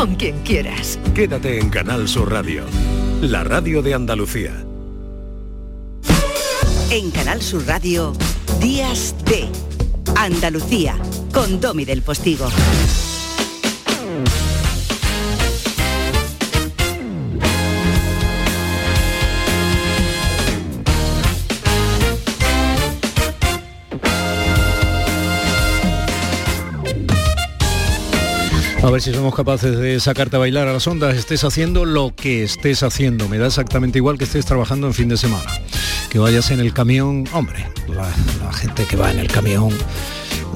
[0.00, 0.98] con quien quieras.
[1.14, 2.64] Quédate en Canal Sur Radio,
[3.20, 4.64] la radio de Andalucía.
[6.90, 8.14] En Canal Sur Radio,
[8.60, 9.46] Días de
[10.16, 10.96] Andalucía,
[11.34, 12.48] con Domi del Postigo.
[28.82, 32.14] A ver si somos capaces de sacarte a bailar a las ondas, estés haciendo lo
[32.16, 33.28] que estés haciendo.
[33.28, 35.50] Me da exactamente igual que estés trabajando en fin de semana.
[36.08, 38.10] Que vayas en el camión, hombre, la,
[38.54, 39.68] gente que va en el camión,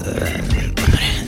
[0.07, 0.73] eh,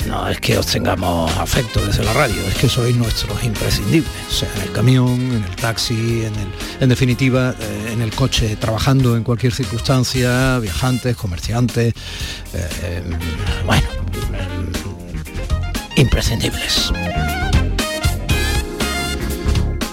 [0.08, 4.10] no es que os tengamos afecto desde la radio, es que sois nuestros imprescindibles.
[4.30, 6.48] Sea, en el camión, en el taxi, en, el,
[6.80, 11.92] en definitiva, eh, en el coche, trabajando en cualquier circunstancia, viajantes, comerciantes,
[12.54, 13.02] eh,
[13.66, 13.95] bueno
[15.96, 16.92] imprescindibles.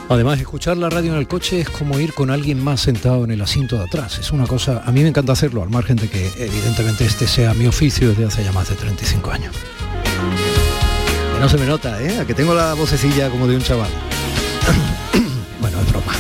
[0.10, 3.32] Además, escuchar la radio en el coche es como ir con alguien más sentado en
[3.32, 4.20] el asiento de atrás.
[4.20, 7.54] Es una cosa, a mí me encanta hacerlo, al margen de que evidentemente este sea
[7.54, 9.56] mi oficio desde hace ya más de 35 años.
[11.34, 12.20] Que no se me nota, ¿eh?
[12.20, 13.90] A que tengo la vocecilla como de un chaval.
[15.62, 16.14] bueno, es broma.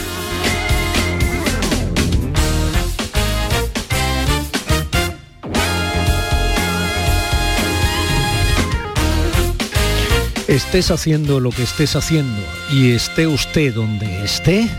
[10.55, 14.69] Estés haciendo lo que estés haciendo y esté usted donde esté,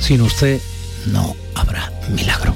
[0.00, 0.60] sin usted
[1.12, 2.54] no habrá milagro.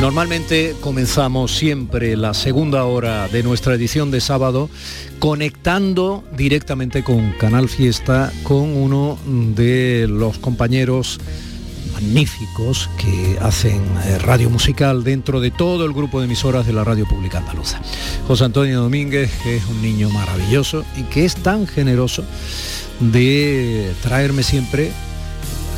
[0.00, 4.70] Normalmente comenzamos siempre la segunda hora de nuestra edición de sábado
[5.18, 11.18] conectando directamente con Canal Fiesta con uno de los compañeros
[11.98, 16.84] magníficos que hacen eh, radio musical dentro de todo el grupo de emisoras de la
[16.84, 17.80] radio pública andaluza.
[18.28, 22.24] José Antonio Domínguez, que es un niño maravilloso y que es tan generoso
[23.00, 24.92] de traerme siempre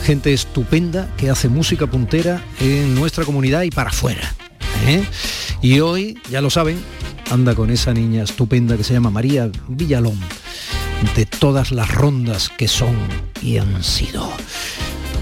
[0.05, 4.35] gente estupenda que hace música puntera en nuestra comunidad y para afuera.
[4.87, 5.03] ¿eh?
[5.63, 6.79] Y hoy, ya lo saben,
[7.31, 10.21] anda con esa niña estupenda que se llama María Villalón,
[11.17, 12.95] de todas las rondas que son
[13.41, 14.31] y han sido.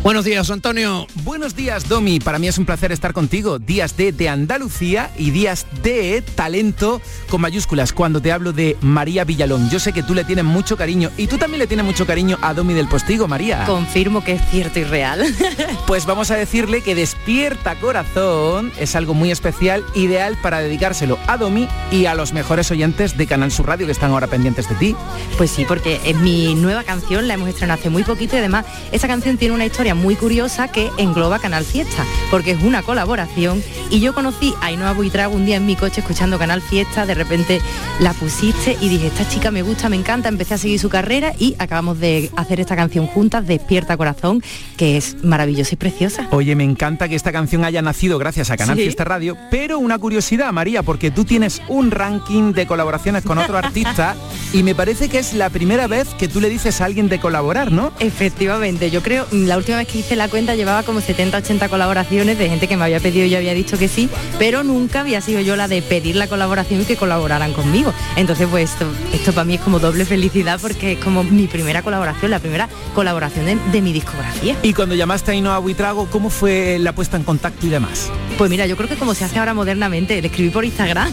[0.03, 1.09] Buenos días, Antonio.
[1.25, 2.21] Buenos días, Domi.
[2.21, 3.59] Para mí es un placer estar contigo.
[3.59, 7.93] Días de, de Andalucía y días de talento con mayúsculas.
[7.93, 11.27] Cuando te hablo de María Villalón, yo sé que tú le tienes mucho cariño y
[11.27, 13.65] tú también le tienes mucho cariño a Domi del Postigo, María.
[13.67, 15.25] Confirmo que es cierto y real.
[15.87, 21.37] pues vamos a decirle que Despierta Corazón es algo muy especial, ideal para dedicárselo a
[21.37, 24.77] Domi y a los mejores oyentes de Canal Sur Radio que están ahora pendientes de
[24.77, 24.97] ti.
[25.37, 28.65] Pues sí, porque es mi nueva canción, la hemos estrenado hace muy poquito y además
[28.93, 33.63] esa canción tiene una historia muy curiosa que engloba Canal Fiesta, porque es una colaboración
[33.91, 37.15] y yo conocí a Ainhoa Buitrago un día en mi coche escuchando Canal Fiesta, de
[37.15, 37.61] repente
[38.01, 41.33] la pusiste y dije, esta chica me gusta, me encanta, empecé a seguir su carrera
[41.39, 44.43] y acabamos de hacer esta canción juntas, Despierta Corazón,
[44.77, 46.29] que es maravillosa y preciosa.
[46.31, 49.99] Oye, me encanta que esta canción haya nacido gracias a Canal Fiesta Radio, pero una
[49.99, 54.17] curiosidad, María, porque tú tienes un ranking de colaboraciones con otro artista
[54.53, 57.21] y me parece que es la primera vez que tú le dices a alguien de
[57.21, 57.93] colaborar, ¿no?
[58.01, 62.39] Efectivamente, yo creo, la última vez que hice la cuenta llevaba como 70, 80 colaboraciones
[62.39, 64.09] de gente que me había pedido y yo había dicho que sí,
[64.39, 67.93] pero nunca había sido yo la de pedir la colaboración y que colaboraran conmigo.
[68.17, 71.83] Entonces, pues esto, esto para mí es como doble felicidad porque es como mi primera
[71.83, 74.57] colaboración, la primera colaboración de, mi discografía.
[74.63, 78.11] Y cuando llamaste a Inoa Buitrago, ¿cómo fue la puesta en contacto y demás?
[78.37, 81.13] Pues mira, yo creo que como se hace ahora modernamente, le escribí por Instagram.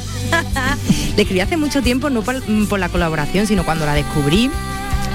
[1.15, 4.49] le escribí hace mucho tiempo, no por, por la colaboración, sino cuando la descubrí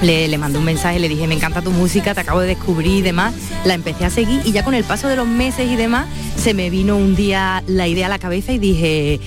[0.03, 2.99] le, le, mandé un mensaje, le dije, me encanta tu música, te acabo de descubrir
[2.99, 3.35] y demás.
[3.65, 6.07] La empecé a seguir y ya con el paso de los meses y demás,
[6.37, 9.21] se me vino un día la idea a la cabeza y dije,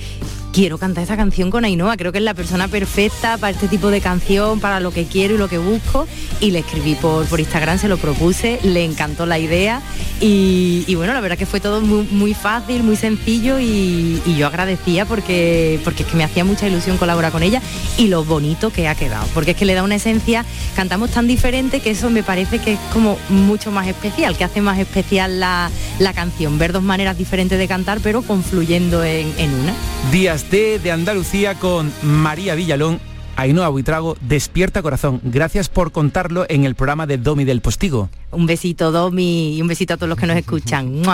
[0.54, 3.90] quiero cantar esa canción con Ainhoa, creo que es la persona perfecta para este tipo
[3.90, 6.06] de canción, para lo que quiero y lo que busco.
[6.40, 9.82] Y le escribí por, por Instagram, se lo propuse, le encantó la idea
[10.20, 15.80] y, bueno, la verdad que fue todo muy, fácil, muy sencillo y, yo agradecía porque,
[15.84, 17.60] porque es que me hacía mucha ilusión colaborar con ella
[17.98, 20.44] y lo bonito que ha quedado, porque es que le da una esencia,
[20.76, 24.60] cantamos tan diferente que eso me parece que es como mucho más especial, que hace
[24.60, 25.70] más especial la,
[26.14, 29.74] canción, ver dos maneras diferentes de cantar pero confluyendo en, en una.
[30.10, 33.00] Días de Andalucía con María Villalón.
[33.36, 35.20] Ainhoa Buitrago, Despierta Corazón.
[35.24, 38.08] Gracias por contarlo en el programa de Domi del Postigo.
[38.30, 40.86] Un besito, Domi, y un besito a todos los que nos escuchan.
[40.86, 41.04] Un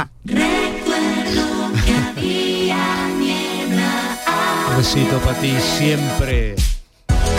[4.77, 6.57] besito para ti siempre.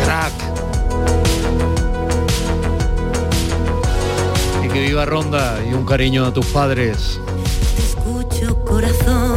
[0.04, 0.34] Crack.
[4.66, 7.20] Y que viva Ronda y un cariño a tus padres.
[7.76, 9.31] Te escucho corazón,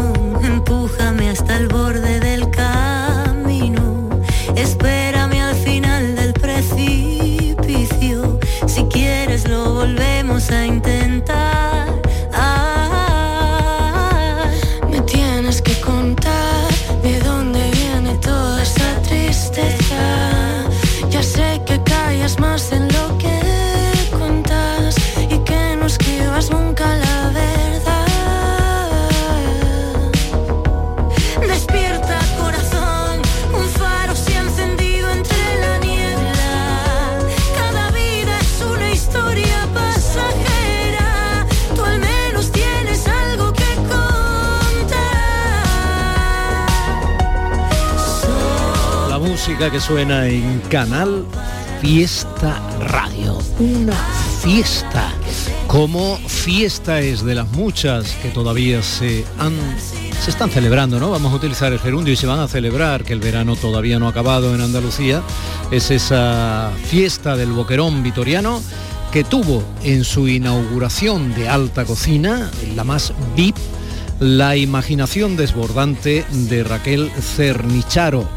[49.71, 51.25] que suena en Canal
[51.81, 53.39] Fiesta Radio.
[53.59, 53.97] Una
[54.43, 55.13] fiesta.
[55.67, 59.55] Como fiesta es de las muchas que todavía se han
[60.21, 61.11] se están celebrando, ¿no?
[61.11, 64.07] Vamos a utilizar el gerundio y se van a celebrar, que el verano todavía no
[64.07, 65.23] ha acabado en Andalucía.
[65.71, 68.61] Es esa fiesta del Boquerón Vitoriano
[69.13, 73.57] que tuvo en su inauguración de alta cocina, la más VIP,
[74.21, 78.29] la imaginación desbordante de Raquel Cernicharo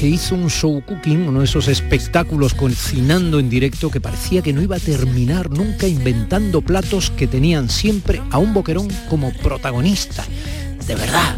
[0.00, 4.54] que hizo un show cooking, uno de esos espectáculos cocinando en directo que parecía que
[4.54, 10.24] no iba a terminar nunca inventando platos que tenían siempre a un boquerón como protagonista.
[10.86, 11.36] De verdad,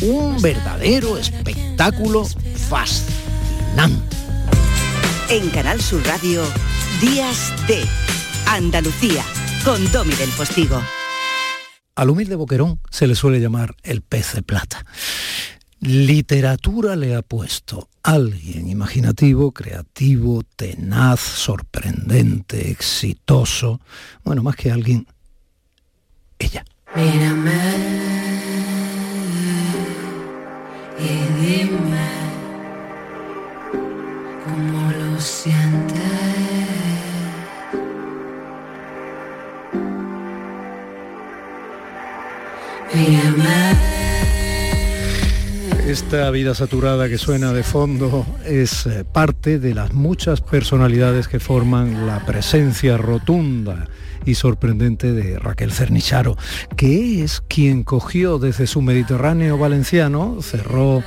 [0.00, 2.24] un verdadero espectáculo
[2.68, 4.16] fascinante.
[5.28, 6.44] En Canal Sur Radio,
[7.00, 7.82] Días de
[8.46, 9.24] Andalucía,
[9.64, 10.80] con Domi del Postigo.
[11.96, 14.86] Al humilde boquerón se le suele llamar el pez de plata.
[15.80, 23.80] Literatura le ha puesto alguien imaginativo, creativo, tenaz, sorprendente, exitoso.
[24.24, 25.06] Bueno, más que alguien,
[26.38, 26.64] ella.
[26.96, 27.52] Mírame
[30.98, 32.08] y dime
[34.44, 36.02] cómo lo sientes.
[42.92, 43.67] Mírame.
[45.88, 51.40] Esta vida saturada que suena de fondo es eh, parte de las muchas personalidades que
[51.40, 53.86] forman la presencia rotunda
[54.26, 56.36] y sorprendente de Raquel Cernicharo,
[56.76, 61.02] que es quien cogió desde su Mediterráneo valenciano, cerró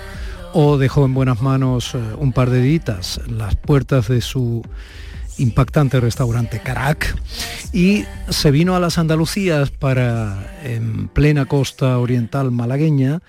[0.52, 4.64] o dejó en buenas manos eh, un par de ditas las puertas de su
[5.38, 7.16] impactante restaurante Carac
[7.72, 13.22] y se vino a las Andalucías para, en plena costa oriental malagueña,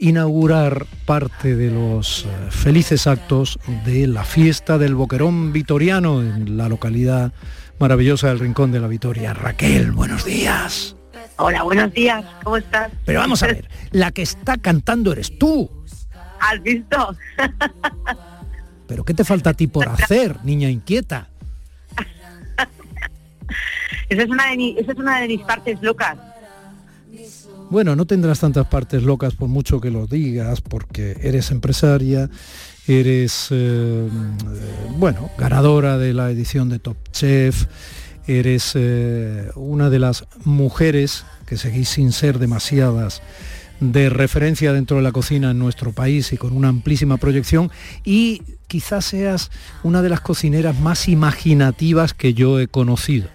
[0.00, 6.68] inaugurar parte de los eh, felices actos de la fiesta del Boquerón Vitoriano en la
[6.68, 7.32] localidad
[7.78, 9.34] maravillosa del Rincón de la Vitoria.
[9.34, 10.96] Raquel, buenos días.
[11.36, 12.90] Hola, buenos días, ¿cómo estás?
[13.04, 15.70] Pero vamos a ver, la que está cantando eres tú.
[16.40, 17.16] ¿Has visto?
[18.86, 21.28] ¿Pero qué te falta a ti por hacer, niña inquieta?
[24.08, 26.16] Esa es una de, mi- esa es una de mis partes locas.
[27.70, 32.28] Bueno, no tendrás tantas partes locas por mucho que lo digas, porque eres empresaria,
[32.88, 34.08] eres, eh, eh,
[34.96, 37.66] bueno, ganadora de la edición de Top Chef,
[38.26, 43.22] eres eh, una de las mujeres, que seguís sin ser demasiadas,
[43.78, 47.70] de referencia dentro de la cocina en nuestro país y con una amplísima proyección,
[48.04, 49.52] y quizás seas
[49.84, 53.28] una de las cocineras más imaginativas que yo he conocido.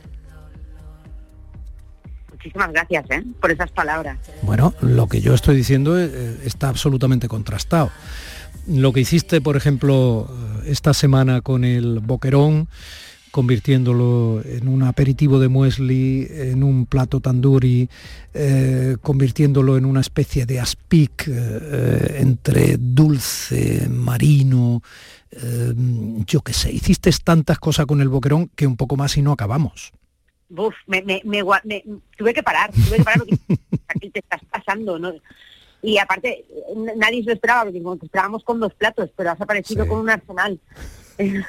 [2.45, 3.23] Muchísimas gracias ¿eh?
[3.41, 4.19] por esas palabras.
[4.43, 7.91] Bueno, lo que yo estoy diciendo eh, está absolutamente contrastado.
[8.67, 12.67] Lo que hiciste, por ejemplo, eh, esta semana con el boquerón,
[13.35, 17.89] convirtiéndolo en un aperitivo de muesli, en un plato tandoori,
[18.33, 24.81] eh, convirtiéndolo en una especie de aspic eh, eh, entre dulce, marino,
[25.31, 25.73] eh,
[26.25, 29.33] yo qué sé, hiciste tantas cosas con el boquerón que un poco más y no
[29.33, 29.91] acabamos.
[30.49, 31.83] Buf, me, me- me me-
[32.17, 33.37] tuve que parar, tuve que parar porque
[33.87, 35.13] aquí te estás pasando, ¿no?
[35.81, 36.45] Y aparte,
[36.95, 39.89] nadie se lo esperaba, porque como te esperábamos con dos platos, pero has aparecido Sí.
[39.89, 40.59] con un arsenal.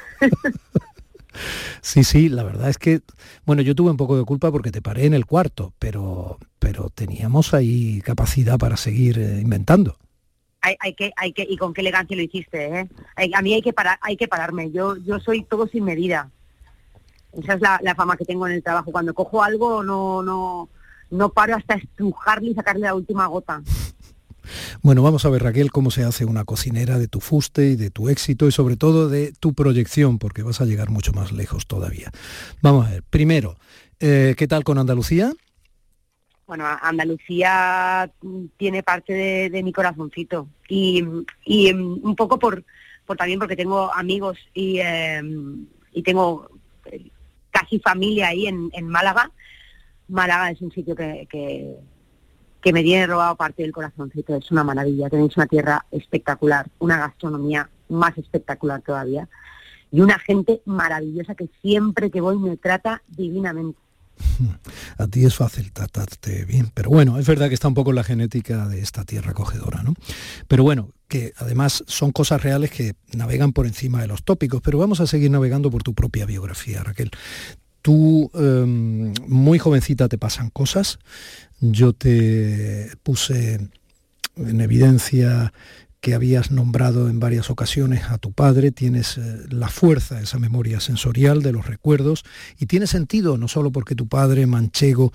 [1.83, 3.01] Sí, sí, la verdad es que,
[3.45, 6.89] bueno, yo tuve un poco de culpa porque te paré en el cuarto, pero, pero
[6.89, 9.99] teníamos ahí capacidad para seguir eh, inventando.
[10.63, 12.89] hay, hay que, hay que, y con qué elegancia lo hiciste, ¿eh?
[13.17, 14.71] Hay- a mí hay que parar, hay que pararme.
[14.73, 16.31] Yo, yo soy todo sin medida.
[17.43, 18.93] Esa es la, la fama que tengo en el trabajo.
[18.93, 20.69] Cuando cojo algo no, no,
[21.11, 23.63] no paro hasta estrujarle y sacarle la última gota.
[24.83, 27.91] Bueno, vamos a ver, Raquel, cómo se hace una cocinera de tu fuste y de
[27.91, 31.67] tu éxito y sobre todo de tu proyección, porque vas a llegar mucho más lejos
[31.67, 32.11] todavía.
[32.63, 33.57] Vamos a ver, primero,
[33.99, 35.33] eh, ¿qué tal con Andalucía?
[36.47, 38.09] Bueno, Andalucía
[38.57, 41.05] tiene parte de, de mi corazoncito y,
[41.45, 42.65] y mm, un poco por,
[43.05, 45.21] por también porque tengo amigos y, eh,
[45.93, 46.49] y tengo
[47.57, 49.31] casi familia ahí en, en Málaga.
[50.09, 51.77] Málaga es un sitio que, que,
[52.61, 56.99] que me tiene robado parte del corazoncito, es una maravilla, tenéis una tierra espectacular, una
[56.99, 59.29] gastronomía más espectacular todavía.
[59.91, 63.79] y una gente maravillosa que siempre que voy me trata divinamente.
[64.99, 67.97] A ti es fácil tratarte bien, pero bueno, es verdad que está un poco en
[67.97, 69.95] la genética de esta tierra acogedora, ¿no?
[70.49, 74.79] Pero bueno, que además son cosas reales que navegan por encima de los tópicos, pero
[74.79, 77.11] vamos a seguir navegando por tu propia biografía, Raquel.
[77.83, 80.99] Tú, em, muy jovencita, te pasan cosas.
[81.61, 83.61] Yo te puse
[84.37, 85.53] en evidencia
[86.07, 90.79] que habías nombrado en varias ocasiones a tu padre, tienes eh, la fuerza, esa memoria
[90.79, 92.25] sensorial de los recuerdos,
[92.61, 95.13] y tiene sentido no solo porque tu padre manchego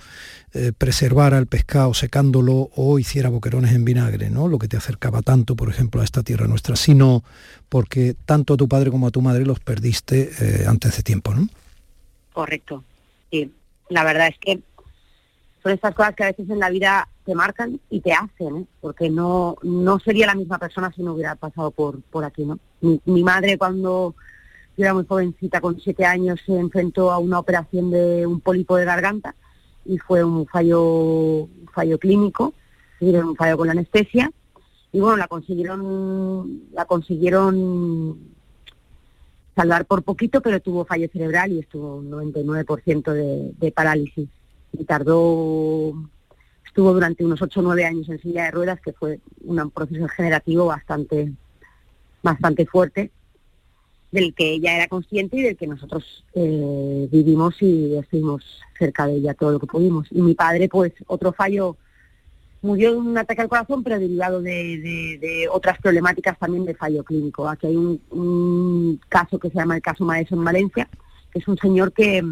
[0.52, 4.48] eh, preservara el pescado secándolo o hiciera boquerones en vinagre, ¿no?
[4.48, 7.24] lo que te acercaba tanto, por ejemplo, a esta tierra nuestra, sino
[7.70, 11.32] porque tanto a tu padre como a tu madre los perdiste eh, antes de tiempo.
[11.32, 11.48] ¿no?
[12.34, 12.84] Correcto.
[13.30, 13.50] Sí,
[13.88, 14.60] la verdad es que
[15.62, 18.66] son estas cosas que a veces en la vida te marcan y te hacen, ¿eh?
[18.80, 22.58] porque no no sería la misma persona si no hubiera pasado por por aquí, ¿no?
[22.80, 24.14] Mi, madre cuando
[24.76, 28.76] yo era muy jovencita, con siete años, se enfrentó a una operación de un pólipo
[28.76, 29.36] de garganta
[29.84, 32.54] y fue un fallo un fallo clínico,
[33.00, 34.32] un fallo con la anestesia
[34.92, 38.18] y bueno, la consiguieron la consiguieron
[39.54, 44.28] salvar por poquito, pero tuvo fallo cerebral y estuvo un 99% de, de parálisis
[44.72, 45.94] y tardó
[46.72, 50.08] estuvo durante unos 8 o 9 años en silla de ruedas, que fue un proceso
[50.08, 51.30] generativo bastante,
[52.22, 53.10] bastante fuerte,
[54.10, 58.42] del que ella era consciente y del que nosotros eh, vivimos y estuvimos
[58.78, 60.08] cerca de ella todo lo que pudimos.
[60.10, 61.76] Y mi padre, pues, otro fallo,
[62.62, 67.46] murió de un ataque al corazón, pero derivado de, otras problemáticas también de fallo clínico.
[67.50, 70.88] Aquí hay un, caso que se llama el caso Maeso en Valencia,
[71.30, 72.24] que es un señor que,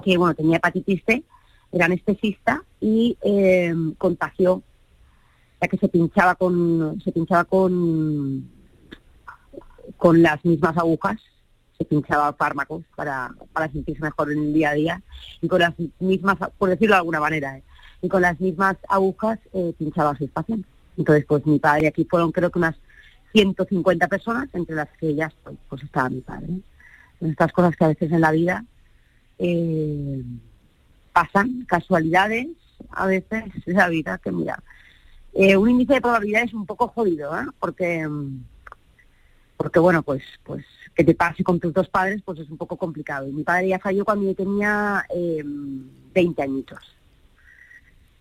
[0.00, 1.24] que bueno, tenía hepatitis C
[1.72, 4.62] era anestesista y eh, contagió,
[5.60, 8.50] ya que se pinchaba con, se pinchaba con,
[9.96, 11.20] con las mismas agujas,
[11.78, 15.02] se pinchaba fármacos para, para sentirse mejor en el día a día,
[15.40, 17.62] y con las mismas, por decirlo de alguna manera, ¿eh?
[18.02, 20.70] y con las mismas agujas eh, pinchaba a sus pacientes.
[20.96, 22.76] Entonces, pues mi padre, aquí fueron creo que unas
[23.32, 26.48] 150 personas, entre las que ya pues, pues estaba mi padre.
[27.20, 28.64] Estas cosas que a veces en la vida
[29.40, 30.22] eh,
[31.12, 32.48] pasan casualidades,
[32.90, 34.62] a veces la vida que mira.
[35.32, 37.46] Eh, un índice de probabilidad es un poco jodido, ¿eh?
[37.58, 38.06] porque
[39.56, 42.76] porque bueno, pues pues que te pase con tus dos padres pues es un poco
[42.76, 43.26] complicado.
[43.26, 46.78] Y mi padre ya falló cuando yo tenía eh, 20 añitos.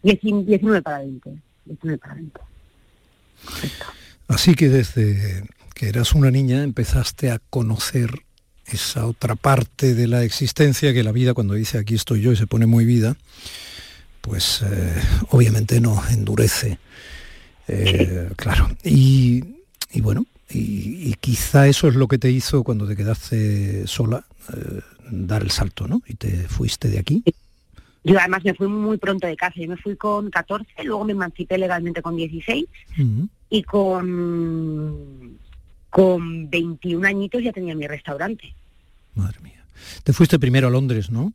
[0.02, 1.38] 19 para 20.
[1.66, 2.40] 19 para 20.
[4.28, 8.10] Así que desde que eras una niña empezaste a conocer
[8.76, 12.36] esa otra parte de la existencia que la vida cuando dice aquí estoy yo y
[12.36, 13.16] se pone muy vida,
[14.22, 14.94] pues eh,
[15.30, 16.78] obviamente nos endurece.
[17.68, 18.70] Eh, claro.
[18.84, 19.44] Y,
[20.02, 25.44] bueno, y, quizá eso es lo que te hizo cuando te quedaste sola, eh, dar
[25.44, 26.02] el salto, ¿no?
[26.08, 27.24] Y te fuiste de aquí.
[28.04, 31.12] Yo además me fui muy pronto de casa, yo me fui con 14, luego me
[31.12, 32.66] emancipé legalmente con 16
[33.50, 35.38] y con
[35.90, 38.54] con 21 añitos ya tenía mi restaurante.
[39.16, 39.66] Madre mía.
[40.04, 41.34] Te fuiste primero a Londres, ¿no?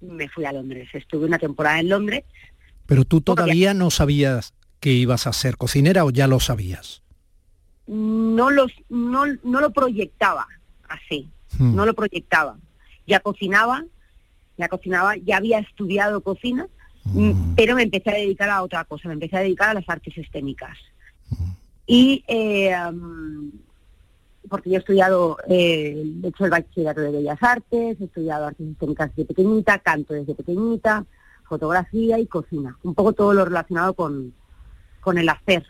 [0.00, 0.88] Me fui a Londres.
[0.92, 2.24] Estuve una temporada en Londres.
[2.86, 7.02] Pero tú todavía no sabías que ibas a ser cocinera o ya lo sabías?
[7.86, 10.48] No, los, no, no lo proyectaba
[10.88, 11.28] así.
[11.56, 11.76] Hmm.
[11.76, 12.56] No lo proyectaba.
[13.06, 13.84] Ya cocinaba,
[14.58, 16.66] ya cocinaba, ya había estudiado cocina,
[17.04, 17.54] hmm.
[17.54, 19.06] pero me empecé a dedicar a otra cosa.
[19.06, 20.76] Me empecé a dedicar a las artes escénicas.
[21.30, 21.52] Hmm.
[21.86, 22.74] Y eh,
[24.52, 28.68] porque yo he estudiado, eh, he hecho el bachillerato de Bellas Artes, he estudiado artes
[28.68, 31.06] escénicas desde pequeñita, canto desde pequeñita,
[31.44, 32.76] fotografía y cocina.
[32.82, 34.34] Un poco todo lo relacionado con,
[35.00, 35.64] con el hacer,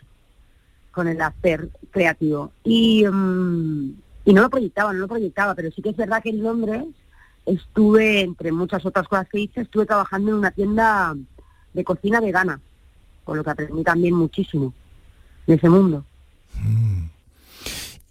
[0.91, 2.51] con el hacer creativo.
[2.65, 3.93] Y, mm,
[4.25, 6.83] y no lo proyectaba, no lo proyectaba, pero sí que es verdad que en Londres
[7.45, 11.15] estuve, entre muchas otras cosas que hice, estuve trabajando en una tienda
[11.73, 12.59] de cocina vegana,
[13.23, 14.73] con lo que aprendí también muchísimo
[15.47, 16.03] de ese mundo.
[16.55, 17.12] Mm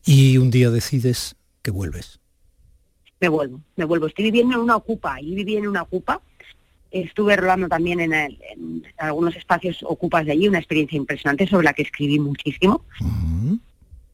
[0.05, 2.21] y un día decides que vuelves.
[3.21, 4.07] Me vuelvo, me vuelvo.
[4.07, 6.21] Estoy viviendo en una ocupa, y viví en una ocupa.
[6.91, 11.83] Estuve rolando también en, algunos espacios ocupas de allí, una experiencia impresionante sobre la que
[11.83, 12.85] escribí muchísimo.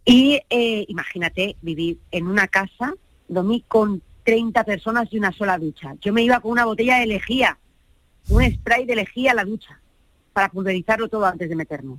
[0.04, 2.94] Y eh, imagínate vivir en una casa,
[3.28, 5.94] dormí con 30 personas y una sola ducha.
[6.00, 7.58] Yo me iba con una botella de lejía,
[8.28, 9.80] un spray de lejía a la ducha,
[10.32, 11.96] para pulverizarlo todo antes de meterme.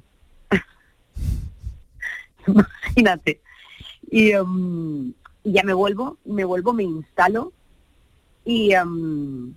[2.47, 3.41] Imagínate.
[4.11, 5.13] Em,
[5.43, 7.53] y, ya me vuelvo, me vuelvo, me instalo
[8.45, 9.53] y, em,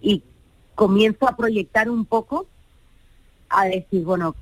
[0.00, 0.22] y
[0.74, 2.46] comienzo a proyectar un poco,
[3.48, 4.34] a decir, bueno,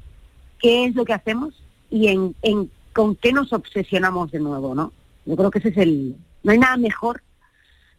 [0.59, 1.55] ¿qué es lo que hacemos
[1.91, 4.93] y en, en con qué nos obsesionamos de nuevo, ¿no?
[5.27, 6.17] Yo creo que ese es el...
[6.43, 7.23] No hay nada mejor,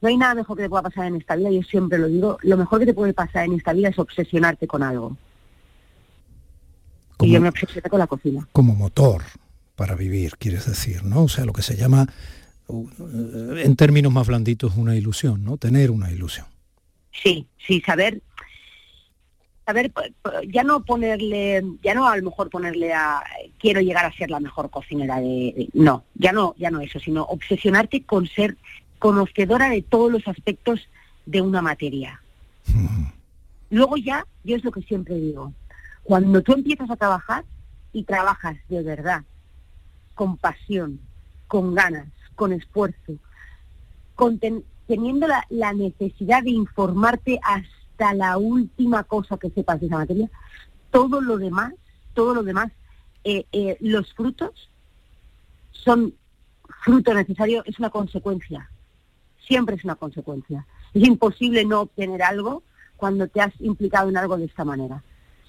[0.02, 2.38] no hay nada mejor que te pueda pasar en esta vida, yo siempre lo digo,
[2.44, 5.18] lo mejor que te puede pasar en esta vida es obsesionarte con algo.
[7.18, 8.48] Como- Y yo me obsesioné con la cocina.
[8.52, 9.22] como motor
[9.76, 11.24] para vivir, quieres decir, ¿no?
[11.24, 12.08] O sea, lo que se llama,
[12.70, 15.58] en términos más blanditos, una ilusión, ¿no?
[15.58, 16.46] Tener una ilusión.
[17.12, 18.22] Sí, sí, saber,
[19.66, 19.92] saber,
[20.48, 23.24] ya no ponerle, ya no a lo mejor ponerle a,
[23.60, 27.00] quiero llegar a ser la mejor cocinera de, de- no, ya no, ya no eso,
[27.00, 28.58] sino obsesionarte con ser
[29.00, 30.88] conocedora de todos los aspectos
[31.26, 32.22] de una materia.
[33.70, 35.54] Luego ya, yo es lo que siempre digo,
[36.04, 37.44] cuando tú empiezas a trabajar
[37.94, 39.24] y trabajas de verdad,
[40.16, 41.00] con pasión,
[41.48, 43.14] con ganas, con esfuerzo,
[44.88, 50.30] teniendo la, necesidad de informarte hasta la última cosa que sepas de esa materia,
[50.92, 51.74] todo lo demás,
[52.14, 52.72] todo lo demás,
[53.24, 54.70] eh, eh, los frutos
[55.72, 56.14] son
[56.84, 58.70] fruto necesario, es una consecuencia,
[59.48, 60.66] siempre es una consecuencia.
[60.94, 62.64] Es imposible no obtener algo
[62.96, 65.04] cuando te has implicado en algo de esta manera.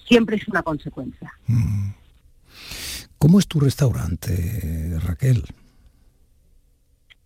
[0.05, 1.33] Siempre es una consecuencia.
[3.17, 5.43] ¿Cómo es tu restaurante, Raquel?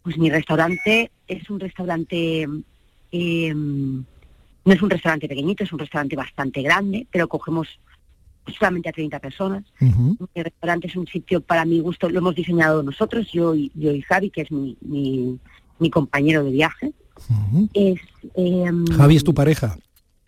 [0.03, 2.47] Pues mi restaurante es un restaurante,
[3.11, 7.67] eh, no es un restaurante pequeñito, es un restaurante bastante grande, pero cogemos
[8.57, 9.63] solamente a 30 personas.
[9.79, 10.17] Ujú.
[10.33, 13.91] Mi restaurante es un sitio para mi gusto, lo hemos diseñado nosotros, yo y, yo
[13.91, 15.39] y Javi, que es mi, mi,
[15.77, 16.93] mi compañero de viaje.
[17.73, 17.99] Es,
[18.35, 19.77] eh, Javi es tu pareja.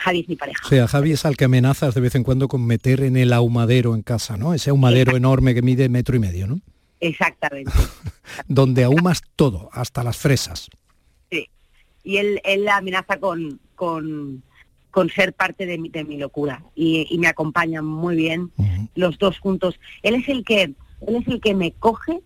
[0.03, 0.65] Javi es mi pareja.
[0.65, 3.31] O sea, Javi es al que amenazas de vez en cuando con meter en el
[3.31, 4.53] ahumadero en casa, ¿no?
[4.53, 6.59] Ese ahumadero enorme que mide metro y medio, ¿no?
[6.99, 7.71] Exactamente.
[8.47, 10.69] Donde ahumas todo, hasta las fresas.
[11.31, 11.49] Sí.
[12.03, 14.43] Y él, él la amenaza con, con,
[14.91, 18.51] con ser parte de mi, de mi locura y, y me acompaña muy bien
[18.95, 19.79] los dos juntos.
[20.01, 20.63] Él es el que
[21.07, 22.21] él es el que me coge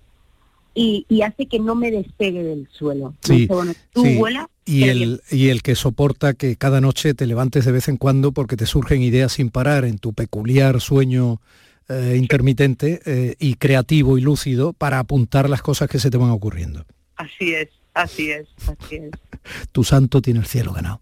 [0.78, 3.16] y, y hace que no me despegue del suelo.
[3.22, 4.16] Sí, bueno, tú sí.
[4.16, 7.98] vuela, Y el, y el que soporta que cada noche te levantes de vez en
[7.98, 11.42] cuando porque te surgen ideas sin parar en tu peculiar sueño
[11.90, 16.30] eh, intermitente eh, y creativo y lúcido para apuntar las cosas que se te van
[16.30, 16.86] ocurriendo.
[17.16, 19.12] así es, así es, así es.
[19.72, 21.02] Tu santo tiene el cielo ganado.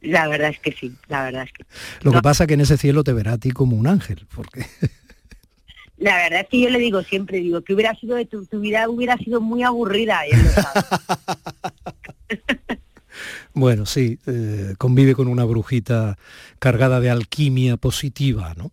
[0.00, 1.64] La verdad es que sí, la verdad es que
[2.00, 4.64] Lo que pasa que en ese cielo te verá a ti como un ángel, porque
[6.02, 8.60] la verdad es que yo le digo siempre, digo, que hubiera sido de tu, tu
[8.60, 10.80] vida hubiera sido muy aburrida y él lo sabe.
[13.54, 16.16] Bueno, sí, eh, convive con una brujita
[16.58, 18.72] cargada de alquimia positiva, ¿no?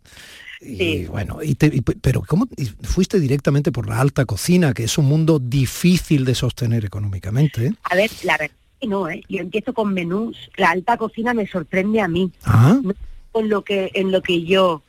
[0.62, 1.06] Y Sí.
[1.10, 4.86] bueno, y te- y pe- pero ¿cómo y fuiste directamente por la alta cocina, que
[4.86, 7.65] es un mundo difícil de sostener económicamente?
[7.68, 7.74] ¿eh?
[7.84, 9.22] A ver, la verdad es que no, ¿eh?
[9.28, 12.32] Yo empiezo con menús, la alta cocina me sorprende a mí.
[12.46, 12.80] Ah,
[13.34, 14.82] en lo que en lo que yo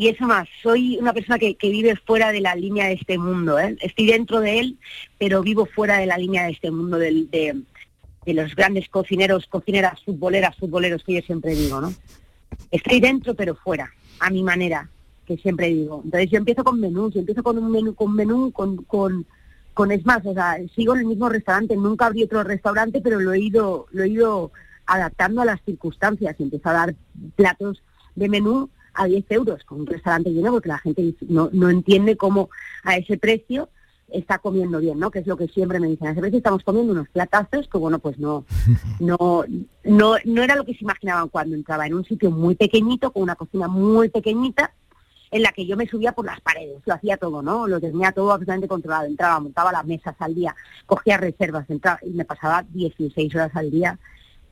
[0.00, 3.18] y eso más soy una persona que, que vive fuera de la línea de este
[3.18, 3.76] mundo ¿eh?
[3.82, 4.78] estoy dentro de él
[5.18, 7.12] pero vivo fuera de la línea de este mundo de,
[8.24, 11.92] de los grandes cocineros cocineras futboleras futboleros que yo siempre digo no
[12.70, 14.88] estoy dentro pero fuera a mi manera
[15.26, 16.00] que siempre digo.
[16.02, 19.26] Entonces yo empiezo con menús yo empiezo con un menú con menú con con
[19.74, 23.20] con es más o sea sigo en el mismo restaurante nunca abrí otro restaurante pero
[23.20, 24.50] lo he ido lo he ido
[24.86, 26.36] adaptando a las circunstancias.
[26.38, 26.94] Empiezo a dar
[27.36, 27.82] platos
[28.16, 32.16] de menú a 10 euros con un restaurante lleno porque la gente no, no entiende
[32.16, 32.50] cómo
[32.84, 33.68] a ese precio
[34.12, 35.10] está comiendo bien, ¿no?
[35.10, 36.08] Que es lo que siempre me dicen.
[36.08, 38.44] A ese precio estamos comiendo unos platazos que, bueno, pues no,
[39.00, 39.44] no,
[39.84, 43.22] no, no era lo que se imaginaban cuando entraba en un sitio muy pequeñito, con
[43.22, 44.72] una cocina muy pequeñita,
[45.30, 47.68] en la que yo me subía por las paredes, lo hacía todo, ¿no?
[47.68, 49.06] Lo tenía todo absolutamente controlado.
[49.06, 50.54] Entraba, montaba las mesas al día,
[50.86, 53.98] cogía reservas, entraba, y me pasaba 16 horas al día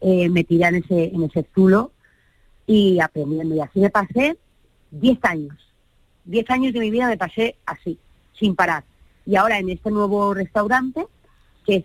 [0.00, 1.90] eh, metida en ese, en ese zulo
[2.68, 3.56] y aprendiendo.
[3.56, 4.36] Y así me pasé
[4.92, 5.56] 10 años.
[6.26, 7.98] 10 años de mi vida me pasé así,
[8.38, 8.84] sin parar.
[9.26, 11.06] Y ahora en este nuevo restaurante,
[11.66, 11.84] que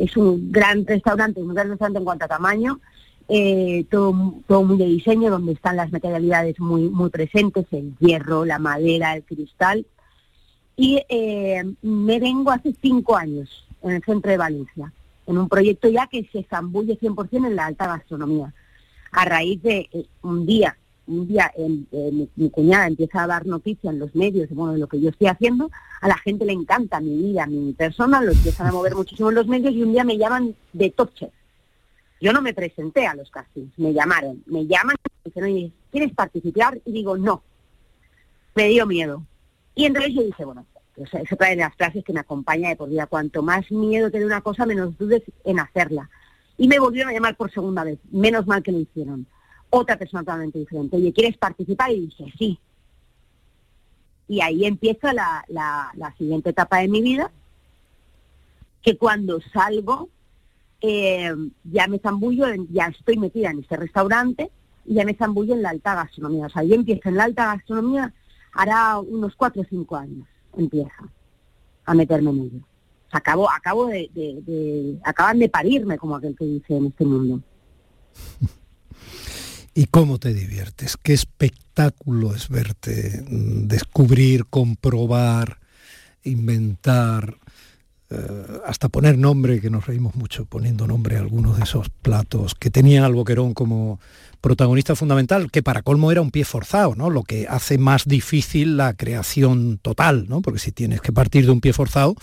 [0.00, 2.80] es un, gran restaurante, un gran restaurante en cuanto a tamaño,
[3.28, 8.44] eh, todo, todo muy de diseño, donde están las materialidades muy, muy presentes, el hierro,
[8.44, 9.84] la madera, el cristal.
[10.76, 14.92] Y eh, me vengo hace cinco años en el centro de Valencia,
[15.26, 18.52] en un proyecto ya que se zambulle 100% en la alta gastronomía.
[19.16, 23.26] A raíz de eh, un día, un día en- eh, mi, mi cuñada empieza a
[23.28, 26.44] dar noticias en los medios bueno, de lo que yo estoy haciendo, a la gente
[26.44, 29.82] le encanta mi vida, mi persona, lo empiezan a mover muchísimo en los medios y
[29.82, 31.32] un día me llaman de Top Chef.
[32.20, 36.12] Yo no me presenté a los castings, me llamaron, me llaman y dicen, oye, ¿quieres
[36.14, 36.80] participar?
[36.84, 37.42] Y digo, no.
[38.54, 39.22] Me dio miedo.
[39.74, 40.64] Y entonces yo dije, bueno,
[40.96, 43.06] pues es otra de las frases que me acompaña de por vida.
[43.06, 46.08] Cuanto más miedo te dé una cosa, menos dudes en hacerla.
[46.56, 47.98] Y me volvieron a llamar por segunda vez.
[48.10, 49.26] Menos mal que lo hicieron.
[49.70, 50.96] Otra persona totalmente diferente.
[50.96, 51.90] Oye, ¿quieres participar?
[51.90, 52.58] Y dije, sí.
[54.28, 57.30] Y ahí empieza la, la, siguiente etapa de mi vida,
[58.82, 60.08] que cuando salgo
[60.80, 64.50] eh, ya me zambullo, ya estoy metida en este restaurante
[64.86, 66.46] y ya me zambullo en la alta gastronomía.
[66.46, 68.12] O sea, yo empiezo en la alta gastronomía,
[68.52, 71.10] hará unos cuatro o cinco años, empieza
[71.84, 72.60] a meterme en ello.
[73.14, 77.40] Acabo, acabo de, de- de- acaban de parirme, como aquel que dice en este mundo.
[79.74, 80.96] ¿Y cómo te diviertes?
[80.96, 85.58] ¿Qué espectáculo es verte mm, descubrir, comprobar,
[86.22, 87.36] inventar,
[88.10, 88.16] eh,
[88.66, 92.70] hasta poner nombre, que nos reímos mucho poniendo nombre a algunos de esos platos que
[92.70, 93.98] tenían al Boquerón como
[94.40, 97.08] protagonista fundamental, que para colmo era un pie forzado, ¿no?
[97.08, 100.42] Lo que hace más difícil la creación total, ¿no?
[100.42, 102.14] Porque si tienes que partir de un pie forzado,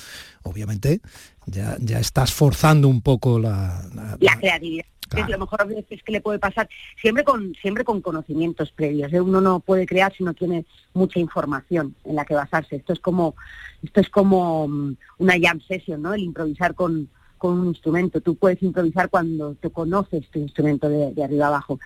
[0.43, 1.01] obviamente
[1.47, 4.85] ya, ya estás forzando un poco la, la- la creatividad.
[5.11, 5.25] Claro.
[5.25, 6.69] Es lo mejor a veces que le puede pasar,
[6.99, 9.11] siempre con, siempre con conocimientos previos.
[9.11, 9.19] ¿eh?
[9.21, 12.77] Uno no puede crear si no tiene mucha información en la que basarse.
[12.77, 13.35] Esto es como,
[13.83, 16.13] esto es como mm, una jam session, ¿no?
[16.13, 18.21] El improvisar con, con un instrumento.
[18.21, 21.79] Tú puedes improvisar cuando te conoces tu instrumento de, de arriba abajo.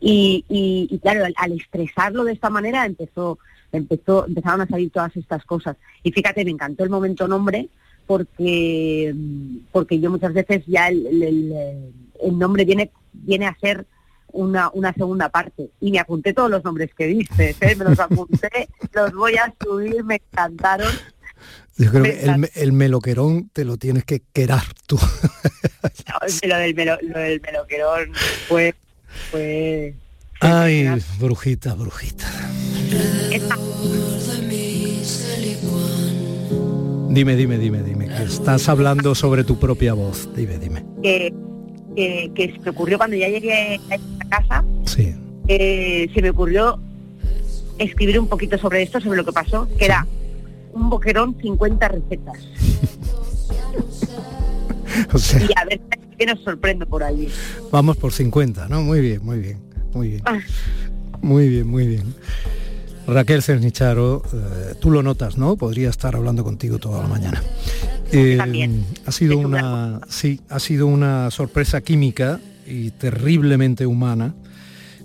[0.00, 3.40] Y, y- y claro, al, al estresarlo de esta manera empezó,
[3.72, 5.76] empezó, empezaron a salir todas estas cosas.
[6.04, 7.68] Y fíjate, me encantó el momento nombre
[8.06, 13.86] porque mm, porque yo muchas veces ya el- el nombre viene viene a ser
[14.32, 17.76] una, una segunda parte y me apunté todos los nombres que dices, ¿eh?
[17.76, 20.92] me los apunté, los voy a subir, me encantaron.
[21.76, 24.98] Yo creo que el, me- el meloquerón te lo tienes que querar tú.
[26.42, 28.12] Lo del, melo- lo del meloquerón
[28.48, 28.74] fue,
[29.30, 29.94] fue
[30.40, 32.26] Ay, brujita, brujita.
[37.10, 40.28] Dime, dime, dime, dime, que estás hablando sobre tu propia voz.
[40.36, 40.84] Dime, dime.
[41.02, 41.32] que,
[41.98, 45.14] que, que se me ocurrió cuando ya llegué a casa, Sí.
[45.48, 46.78] eh, se me ocurrió
[47.78, 50.06] escribir un poquito sobre esto, sobre lo que pasó, que era
[50.72, 52.38] un boquerón 50 recetas.
[55.12, 55.80] O sea, Y a ver
[56.18, 57.28] qué nos sorprende por allí.
[57.70, 58.82] vamos por 50, ¿no?
[58.82, 59.58] Muy bien, muy bien,
[59.92, 60.22] muy bien.
[60.24, 60.38] Ah.
[61.22, 62.14] Muy bien, muy bien.
[63.08, 65.56] Raquel Cernicharo, eh, tú lo notas, ¿no?
[65.56, 67.42] Podría estar hablando contigo toda la mañana.
[68.12, 68.84] Eh, También.
[69.06, 74.34] ha sido una, sí, ha sido una sorpresa química y terriblemente humana,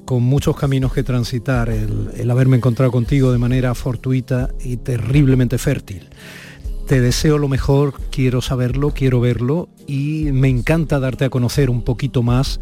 [0.04, 5.58] con muchos caminos que transitar, el, el haberme encontrado contigo de manera fortuita y terriblemente
[5.58, 6.10] fértil.
[6.88, 11.82] Te deseo lo mejor, quiero saberlo, quiero verlo y me encanta darte a conocer un
[11.82, 12.60] poquito más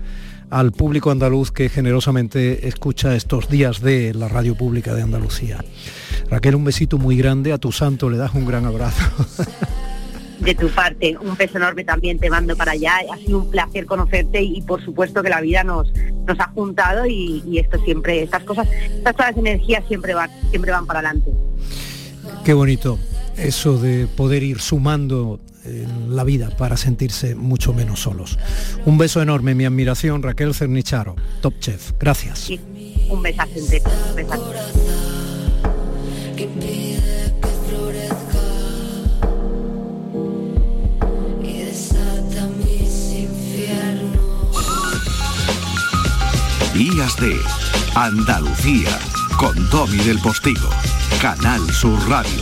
[0.52, 5.64] al público andaluz que generosamente escucha estos días de la radio pública de Andalucía.
[6.30, 9.02] Raquel, un besito muy grande, a tu santo le das un gran abrazo.
[10.40, 12.94] De tu parte, un beso enorme también te mando para allá.
[13.14, 15.94] Ha sido un placer conocerte y, por supuesto que la vida nos,
[16.26, 20.32] nos ha juntado y, y esto siempre, estas cosas, estas todas las energías siempre van,
[20.50, 21.32] siempre van para adelante.
[22.44, 22.98] Qué bonito
[23.38, 28.38] eso de poder ir sumando en la vida para sentirse mucho menos solos.
[28.86, 31.92] Un beso enorme, mi admiración, Raquel Cernicharo, Top Chef.
[32.00, 32.40] Gracias.
[32.40, 32.60] Sí,
[33.10, 34.54] un besazo un besazo.
[46.74, 47.36] Días de
[47.94, 48.98] Andalucía
[49.38, 50.70] con Domi del Postigo,
[51.22, 52.42] Canal Sur Radio.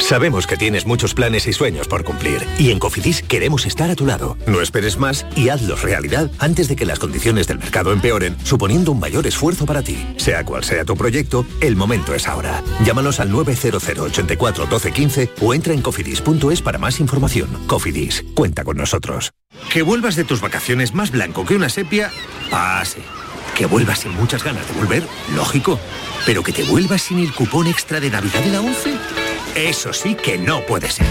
[0.00, 3.94] Sabemos que tienes muchos planes y sueños por cumplir y en Cofidis queremos estar a
[3.94, 4.38] tu lado.
[4.46, 8.92] No esperes más y hazlos realidad antes de que las condiciones del mercado empeoren, suponiendo
[8.92, 9.98] un mayor esfuerzo para ti.
[10.16, 12.62] Sea cual sea tu proyecto, el momento es ahora.
[12.84, 17.48] Llámanos al 900 84 12 15 o entra en cofidis.es para más información.
[17.66, 19.32] Cofidis, cuenta con nosotros.
[19.70, 22.10] Que vuelvas de tus vacaciones más blanco que una sepia,
[22.50, 23.02] pase.
[23.54, 25.02] Que vuelvas sin muchas ganas de volver,
[25.34, 25.78] lógico.
[26.24, 28.94] Pero que te vuelvas sin el cupón extra de Navidad de la 11,
[29.66, 31.06] eso sí que no puede ser.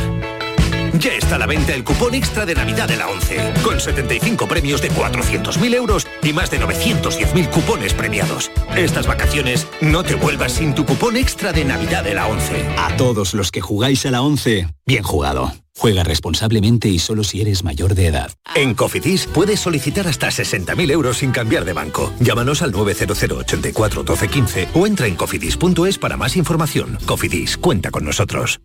[1.00, 4.48] Ya está a la venta el cupón extra de Navidad de la 11, con 75
[4.48, 8.52] premios de 400.000 euros y más de 910.000 cupones premiados.
[8.76, 12.66] Estas vacaciones no te vuelvas sin tu cupón extra de Navidad de la 11.
[12.78, 15.54] A todos los que jugáis a la 11, bien jugado.
[15.78, 18.32] Juega responsablemente y solo si eres mayor de edad.
[18.56, 22.12] En Cofidis puedes solicitar hasta 60.000 euros sin cambiar de banco.
[22.20, 26.98] Llámanos al 900 84 12 15 o entra en cofidis.es para más información.
[27.06, 28.60] Cofidis, cuenta con nosotros.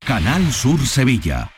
[0.00, 1.50] Canal Sur Sevilla.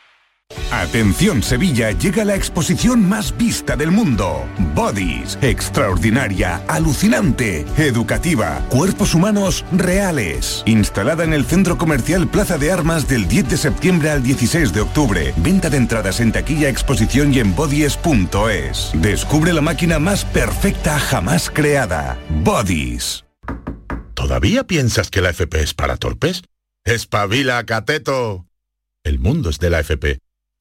[0.73, 4.45] Atención Sevilla, llega la exposición más vista del mundo.
[4.73, 10.63] Bodies, extraordinaria, alucinante, educativa, cuerpos humanos reales.
[10.65, 14.81] Instalada en el Centro Comercial Plaza de Armas del 10 de septiembre al 16 de
[14.81, 15.33] octubre.
[15.37, 18.91] Venta de entradas en taquilla, exposición y en bodies.es.
[18.95, 22.17] Descubre la máquina más perfecta jamás creada.
[22.43, 23.25] Bodies.
[24.15, 26.43] ¿Todavía piensas que la FP es para torpes?
[26.83, 28.47] ¡Espabila, cateto!
[29.03, 30.22] El mundo es de la FP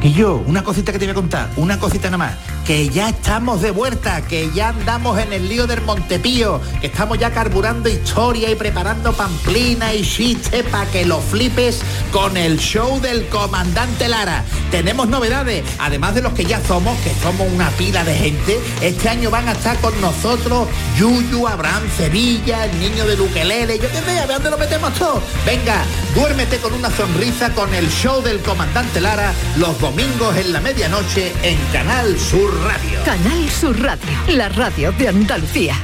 [0.00, 2.34] Y yo, una cosita que te voy a contar, una cosita nada más,
[2.64, 7.18] que ya estamos de vuelta, que ya andamos en el lío del Montepío, que estamos
[7.18, 13.00] ya carburando historia y preparando pamplina y chistes para que lo flipes con el show
[13.00, 14.44] del comandante Lara.
[14.70, 19.08] Tenemos novedades, además de los que ya somos, que somos una pila de gente, este
[19.08, 24.00] año van a estar con nosotros Yuyu, Abraham Sevilla, el niño de Luquelele, yo qué
[24.00, 25.22] sé, a ver dónde lo metemos todo.
[25.44, 25.82] Venga,
[26.14, 31.32] duérmete con una sonrisa con el show del comandante Lara los domingos en la medianoche
[31.42, 33.00] en Canal Sur Radio.
[33.04, 35.74] Canal Sur Radio, la radio de Andalucía.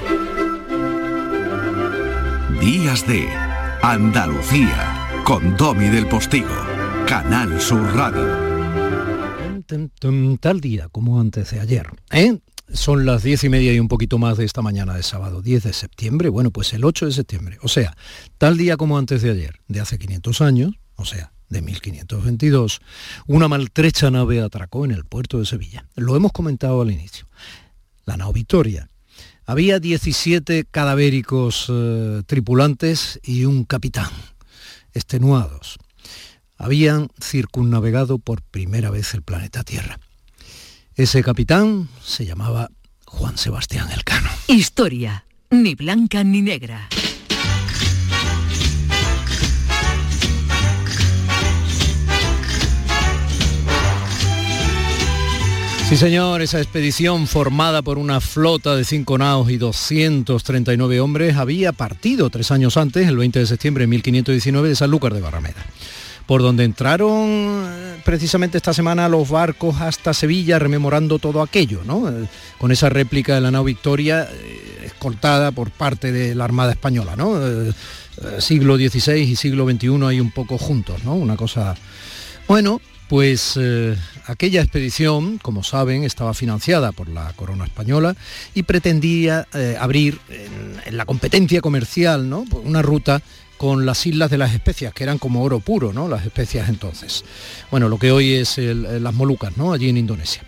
[2.61, 3.29] Días de
[3.83, 6.55] Andalucía con Domi del Postigo.
[7.07, 8.45] Canal Sur Radio.
[10.39, 11.89] Tal día como antes de ayer.
[12.11, 12.39] ¿eh?
[12.71, 15.65] Son las diez y media y un poquito más de esta mañana de sábado, 10
[15.65, 16.29] de septiembre.
[16.29, 17.59] Bueno, pues el 8 de septiembre.
[17.63, 17.97] O sea,
[18.37, 22.81] tal día como antes de ayer, de hace 500 años, o sea, de 1522,
[23.27, 25.87] una maltrecha nave atracó en el puerto de Sevilla.
[25.95, 27.27] Lo hemos comentado al inicio.
[28.05, 28.91] La nao Victoria.
[29.47, 34.11] Había 17 cadavéricos eh, tripulantes y un capitán,
[34.95, 35.79] extenuados.
[36.57, 39.99] Habían circunnavegado por primera vez el planeta Tierra.
[40.95, 42.71] Ese capitán se llamaba
[43.05, 44.31] Juan Sebastián Elcano.
[44.47, 46.89] Historia, ni blanca ni negra.
[55.95, 61.71] Sí, señor, esa expedición formada por una flota de cinco naos y 239 hombres había
[61.71, 65.65] partido tres años antes, el 20 de septiembre de 1519, de Sanlúcar de Barrameda,
[66.27, 67.29] por donde entraron
[67.65, 72.09] eh, precisamente esta semana los barcos hasta Sevilla rememorando todo aquello, ¿no?
[72.09, 72.27] Eh,
[72.59, 77.15] Con esa réplica de la nao Victoria eh, escoltada por parte de la Armada Española,
[77.15, 77.39] ¿no?
[78.41, 81.15] Siglo XVI y siglo XXI ahí un poco juntos, ¿no?
[81.15, 81.77] Una cosa...
[82.49, 88.17] Bueno, pues eh, aquella expedición, como saben, estaba financiada por la corona española
[88.55, 92.45] y pretendía eh, abrir en, la competencia comercial ¿no?
[92.65, 93.23] Una ruta
[93.57, 96.09] con las islas de las especias, que eran como oro puro, ¿no?
[96.09, 97.25] Las especias entonces.
[97.71, 99.73] Bueno, lo que hoy es el- las Molucas, ¿no?
[99.73, 100.43] Allí en Indonesia.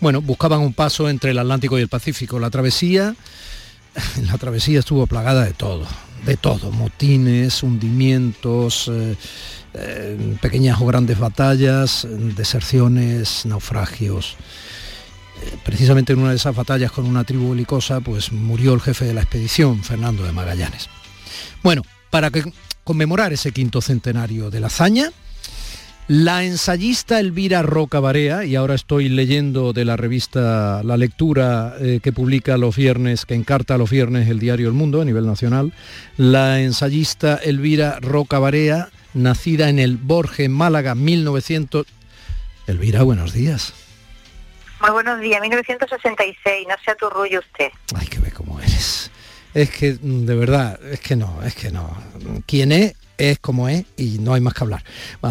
[0.00, 2.38] Bueno, buscaban un paso entre el Atlántico y el Pacífico.
[2.38, 3.16] La travesía,
[4.30, 5.86] la travesía estuvo plagada de todo,
[6.24, 9.16] de todo, motines, hundimientos, eh,
[10.40, 14.36] pequeñas o grandes batallas, deserciones, naufragios.
[15.64, 19.14] Precisamente en una de esas batallas con una tribu belicosa, pues murió el jefe de
[19.14, 20.88] la expedición, Fernando de Magallanes.
[21.62, 22.50] Bueno, para que-
[22.84, 25.10] conmemorar ese quinto centenario de la hazaña,
[26.08, 31.98] la ensayista Elvira Roca Barea, y ahora estoy leyendo de la revista La Lectura eh,
[32.00, 35.72] que publica los viernes, que encarta los viernes el diario El Mundo a nivel nacional,
[36.16, 41.86] la ensayista Elvira Roca Barea, nacida en el Borges, Málaga, 1900...
[42.66, 43.72] Elvira, buenos días.
[44.80, 47.70] Muy buenos días, 1966, no sea tu usted.
[47.94, 49.10] Ay, que ve cómo eres.
[49.54, 51.96] Es que, mm, de verdad, es que no, es que no.
[52.46, 54.84] Quien es, es como es y no hay más que hablar.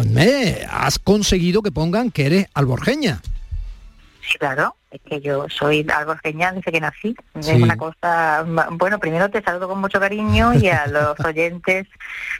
[0.08, 3.20] Me has conseguido que pongan que eres alborgeña.
[4.28, 7.14] Sí, claro, es que yo soy alborgeña desde que nací.
[7.40, 7.50] Sí.
[7.52, 11.86] Es una cosa, bueno, primero te saludo con mucho cariño y a los oyentes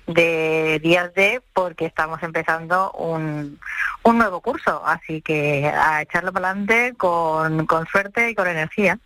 [0.06, 3.58] de Días de, porque estamos empezando un,
[4.02, 8.98] un nuevo curso, así que a echarlo para adelante con, con suerte y con energía.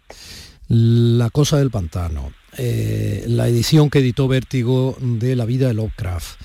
[0.68, 2.32] La cosa del pantano.
[2.56, 6.40] eh, la edición que editó Vértigo de La vida de Lovecraft.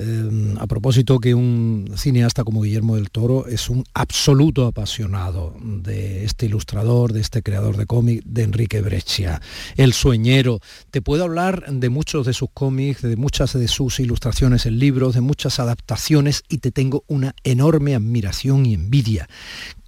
[0.00, 6.24] Eh, a propósito que un cineasta como Guillermo del Toro es un absoluto apasionado de
[6.24, 9.42] este ilustrador, de este creador de cómic, de Enrique Breccia,
[9.76, 10.60] El Sueñero.
[10.92, 15.14] Te puedo hablar de muchos de sus cómics, de muchas de sus ilustraciones en libros,
[15.14, 19.28] de muchas adaptaciones y te tengo una enorme admiración y envidia.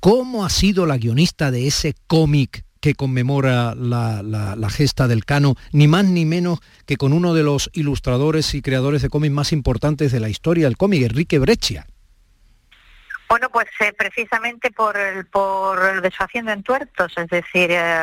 [0.00, 5.24] ¿Cómo ha sido la guionista de ese cómic que conmemora la, la- la gesta del
[5.24, 9.34] Cano, ni más ni menos que con uno de los ilustradores y creadores de cómics
[9.34, 11.86] más importantes de la historia del cómic, Enrique Breccia.
[13.28, 18.02] Bueno, pues eh, precisamente por el, por el deshaciendo en tuertos, es decir, eh,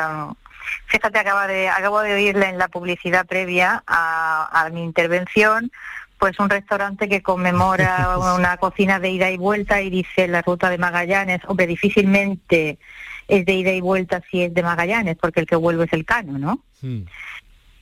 [0.86, 5.70] fíjate, acaba de, acabo de oírle en la publicidad previa a, a mi intervención,
[6.18, 10.70] pues un restaurante que conmemora una cocina de ida y vuelta y dice la ruta
[10.70, 12.78] de Magallanes, hombre, difícilmente
[13.28, 16.04] es de ida y vuelta si es de Magallanes, porque el que vuelve es el
[16.04, 16.60] cano, ¿no?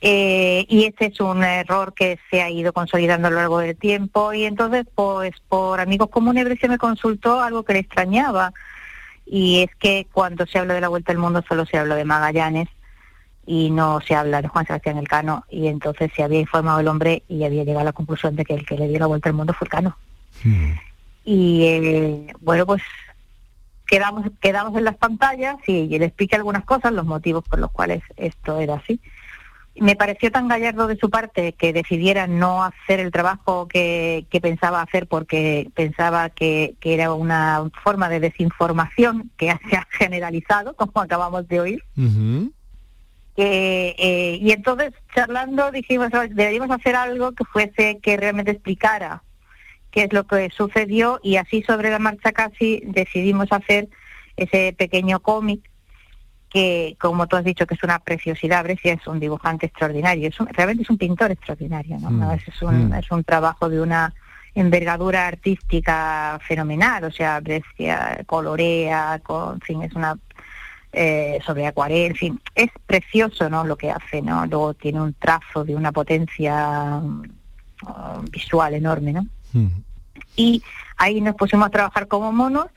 [0.01, 3.75] Eh, y este es un error que se ha ido consolidando a lo largo del
[3.75, 8.53] tiempo y entonces pues por amigos comunes se me consultó algo que le extrañaba
[9.25, 12.05] y es que cuando se habla de la Vuelta al Mundo solo se habla de
[12.05, 12.67] Magallanes
[13.47, 17.23] y no se habla de Juan Sebastián Elcano y entonces se había informado el hombre
[17.27, 19.35] y había llegado a la conclusión de que el que le dio la Vuelta al
[19.35, 19.97] Mundo fue Elcano.
[21.25, 22.83] Y eh, bueno, pues
[23.87, 28.03] quedamos quedamos en las pantallas y le expliqué algunas cosas, los motivos por los cuales
[28.17, 28.99] esto era así.
[29.79, 34.41] Me pareció tan gallardo de su parte que decidiera no hacer el trabajo que, que
[34.41, 40.75] pensaba hacer porque pensaba que, que era una forma de desinformación que se ha generalizado,
[40.75, 41.83] como acabamos de oír.
[43.39, 49.21] Eh, y entonces, charlando, dijimos, "Oh, deberíamos hacer algo que fuese, que realmente explicara
[49.91, 53.87] qué es lo que sucedió y así sobre la marcha casi decidimos hacer
[54.35, 55.69] ese pequeño cómic
[56.49, 60.39] que, como tú has dicho, que es una preciosidad, Brescia es un dibujante extraordinario, es
[60.39, 62.09] un- realmente es un pintor extraordinario, ¿no?
[62.09, 62.93] No, Es, un, Mm.
[62.93, 64.13] es un trabajo de una
[64.55, 70.17] envergadura artística fenomenal, o sea, Brescia colorea, con, en fin, es una
[70.93, 73.65] eh, sobre acuarel, en fin, es precioso, ¿no?
[73.65, 74.45] Lo que hace, ¿no?
[74.47, 77.23] Luego tiene un trazo de una potencia mm,
[78.31, 79.27] visual enorme, ¿no?
[80.35, 80.61] Y
[80.97, 82.67] ahí nos pusimos a trabajar como monos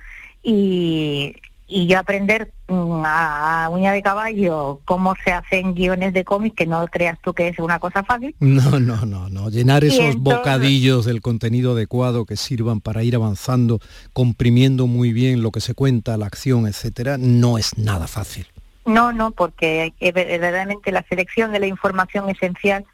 [0.42, 1.34] y,
[1.66, 6.54] y yo aprender mm, a, a uña de caballo cómo se hacen guiones de cómic,
[6.54, 8.34] que no creas tú que es una cosa fácil.
[8.40, 9.50] No, no, no, no.
[9.50, 13.80] Llenar Y esos entonces- bocadillos del contenido adecuado que sirvan para ir avanzando,
[14.12, 18.46] comprimiendo muy bien lo que se cuenta, la acción, etcétera, no es nada fácil.
[18.86, 22.84] No, no, porque verdaderamente la selección de la información esencial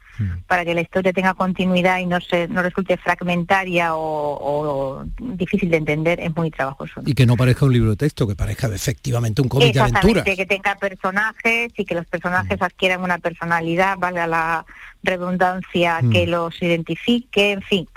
[0.47, 5.69] para que la historia tenga continuidad y no se no resulte fragmentaria o, o difícil
[5.69, 7.01] de entender es muy trabajoso.
[7.01, 7.09] ¿no?
[7.09, 10.23] Y que no parezca un libro de texto, que parezca efectivamente un cómic de aventuras.
[10.23, 14.65] Que tenga personajes y que los personajes adquieran una personalidad, valga la
[15.03, 16.11] redundancia, Mm.
[16.11, 17.87] que los identifique, en fin.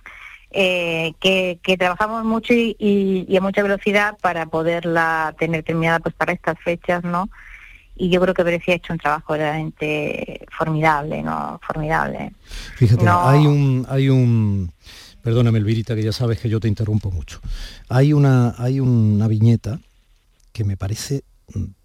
[0.53, 6.01] eh, que, que trabajamos mucho y, y- y a mucha velocidad para poderla tener terminada
[6.01, 7.29] pues para estas fechas, ¿no?
[8.01, 11.61] Y yo creo que Brescia ha hecho un trabajo verdaderamente formidable, ¿no?
[11.67, 12.33] Formidable.
[12.77, 13.29] Fíjate, No.
[13.29, 14.73] hay un, hay un,
[15.23, 17.41] perdóname Elvirita, que ya sabes que yo te interrumpo mucho.
[17.91, 19.81] Hay una, hay una viñeta
[20.51, 21.25] que me parece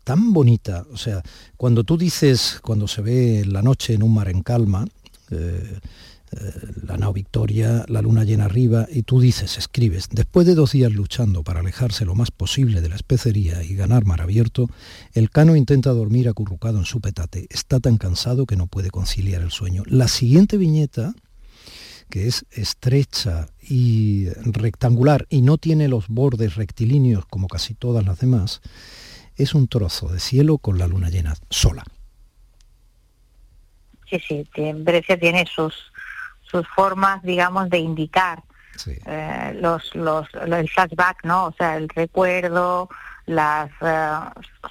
[0.06, 0.86] tan bonita.
[0.94, 1.22] O sea,
[1.58, 4.86] cuando tú dices, cuando se ve la noche en un mar en calma,
[5.32, 5.80] eh,
[6.84, 10.92] la nao Victoria, la luna llena arriba, y tú dices, escribes, después de dos días
[10.92, 14.70] luchando para alejarse lo más posible de la especería y ganar mar abierto,
[15.14, 17.48] el cano intenta dormir acurrucado en su petate.
[17.50, 19.84] Está tan cansado que no puede conciliar el sueño.
[19.88, 21.14] La siguiente viñeta,
[22.10, 28.20] que es estrecha y rectangular y no tiene los bordes rectilíneos como casi todas las
[28.20, 28.62] demás,
[29.38, 31.84] es un trozo de cielo con la luna llena sola.
[34.10, 35.74] Sí, sí, Brescia tiene sus
[36.50, 38.44] sus formas, digamos, de indicar
[39.06, 41.46] eh, los, los, lo- el flashback, ¿no?
[41.46, 42.90] O sea, el recuerdo,
[43.26, 44.10] las eh,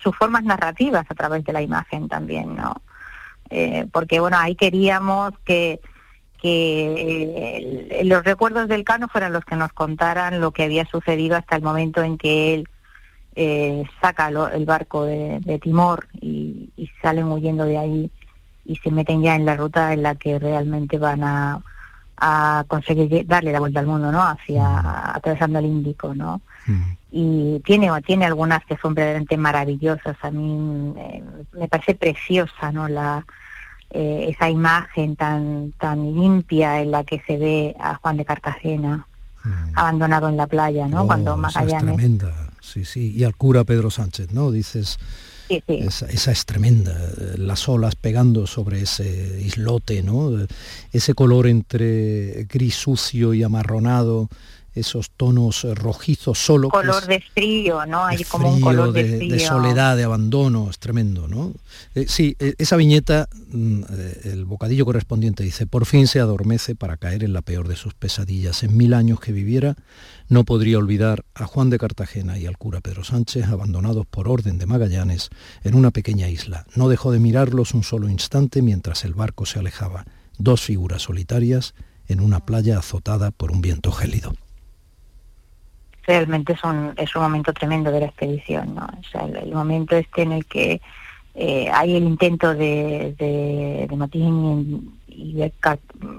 [0.03, 2.74] sus formas narrativas a través de la imagen también, ¿no?
[3.51, 5.80] Eh, porque bueno, ahí queríamos que
[6.40, 11.36] que eh, los recuerdos del Cano fueran los que nos contaran lo que había sucedido
[11.36, 12.68] hasta el momento en que él
[13.34, 18.11] eh, saca lo- el barco de, de Timor y, y salen huyendo de ahí
[18.66, 21.62] y se meten ya en la ruta en la que realmente van a,
[22.16, 24.22] a conseguir darle la vuelta al mundo, ¿no?
[24.22, 26.40] Hacia atravesando el Índico, ¿no?
[27.10, 30.16] Y tiene tiene algunas que son verdaderamente maravillosas.
[30.22, 32.88] A mí eh, me parece preciosa, ¿no?
[32.88, 33.24] La
[33.90, 39.06] eh, esa imagen tan tan limpia en la que se ve a Juan de Cartagena
[39.74, 41.02] abandonado en la playa, ¿no?
[41.02, 43.12] Oh, Cuando esa es Magallanes tremenda, sí, sí.
[43.14, 44.50] Y al cura Pedro Sánchez, ¿no?
[44.50, 44.98] Dices,
[45.49, 46.99] Esa, esa es tremenda,
[47.36, 50.47] las olas pegando sobre ese islote, ¿no?
[50.92, 54.28] Ese color entre gris sucio y amarronado,
[54.74, 56.68] esos tonos eh, rojizos solo.
[56.68, 58.04] color de frío, ¿no?
[58.04, 59.34] Hay de como un color de, de, frío.
[59.34, 61.52] de soledad, de abandono, es tremendo, ¿no?
[61.94, 63.82] Eh, sí, eh, esa viñeta, mm,
[64.24, 67.94] el bocadillo correspondiente dice, por fin se adormece para caer en la peor de sus
[67.94, 68.62] pesadillas.
[68.62, 69.76] En mil años que viviera,
[70.28, 74.58] no podría olvidar a Juan de Cartagena y al cura Pedro Sánchez, abandonados por orden
[74.58, 75.30] de Magallanes
[75.62, 76.66] en una pequeña isla.
[76.74, 80.04] No dejó de mirarlos un solo instante mientras el barco se alejaba.
[80.38, 81.74] Dos figuras solitarias
[82.08, 84.34] en una playa azotada por un viento gélido.
[86.07, 88.86] Realmente es un, es un momento tremendo de la expedición, ¿no?
[88.86, 90.80] O sea, el, momento este en el que
[91.34, 95.50] eh, hay el intento de, de, de motín y, y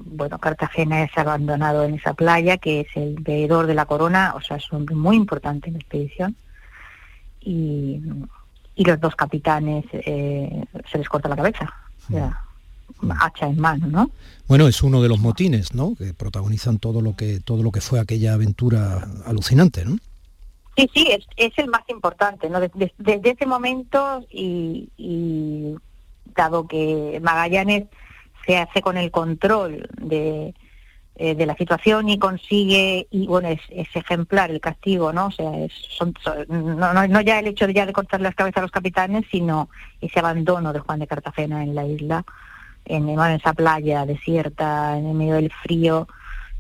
[0.06, 4.42] bueno, Cartagena es abandonado en esa playa, que es el veedor de la corona, o
[4.42, 6.36] sea, es un muy importante en la expedición.
[7.42, 8.02] Y,
[8.76, 11.74] y los dos capitanes eh, se les corta la cabeza,
[12.10, 12.45] o sea,
[13.20, 14.12] hacha en mano, ¿no?
[14.48, 15.96] Bueno, es uno de los motines, ¿no?
[15.96, 19.98] Que protagonizan todo lo que todo lo que fue aquella aventura alucinante, ¿no?
[20.78, 22.60] Sí, sí, es, es el más importante, ¿no?
[22.60, 25.74] Desde, desde ese momento y, y
[26.36, 27.86] dado que Magallanes
[28.46, 30.54] se hace con el control de,
[31.16, 35.28] eh, de la situación y consigue, y bueno, es, es ejemplar el castigo, ¿no?
[35.28, 38.20] O sea, es, son, son- no, no, no ya el hecho de ya de cortar
[38.22, 39.70] las cabezas a los capitanes, sino
[40.02, 42.26] ese abandono de Juan de Cartagena en la isla,
[42.86, 46.08] en, en esa playa desierta, en el medio del frío,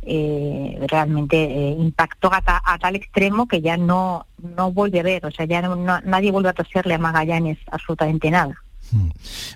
[0.01, 5.03] eh, realmente eh, impactó a, ta- a tal extremo que ya no no vuelve a
[5.03, 8.55] ver, o sea, ya no- no- nadie vuelve a toserle a Magallanes absolutamente nada.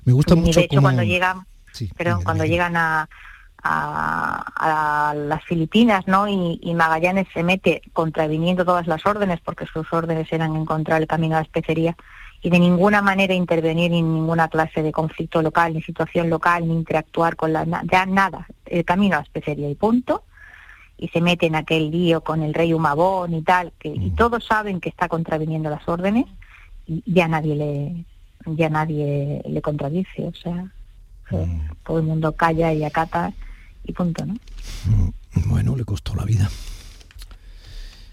[0.06, 1.46] Me gusta Ni mucho de hecho cuando llegan,
[1.96, 3.08] perdón, cuando llegan a,
[3.62, 6.28] a, a las Filipinas, ¿no?
[6.28, 11.08] Y, y Magallanes se mete contraviniendo todas las órdenes, porque sus órdenes eran encontrar el
[11.08, 11.96] camino a la especería
[12.42, 16.74] y de ninguna manera intervenir en ninguna clase de conflicto local, ni situación local, ni
[16.74, 20.24] interactuar con la ya nada, el camino a especería y punto.
[20.98, 24.46] Y se mete en aquel lío con el rey Humabón y tal, que y todos
[24.46, 26.26] saben que está contraviniendo las órdenes
[26.86, 28.06] y ya nadie le
[28.46, 30.66] ya nadie le contradice, o sea,
[31.86, 33.34] todo el mundo calla y acata
[33.86, 34.36] y punto, ¿no?
[35.46, 36.50] Bueno, le costó la vida.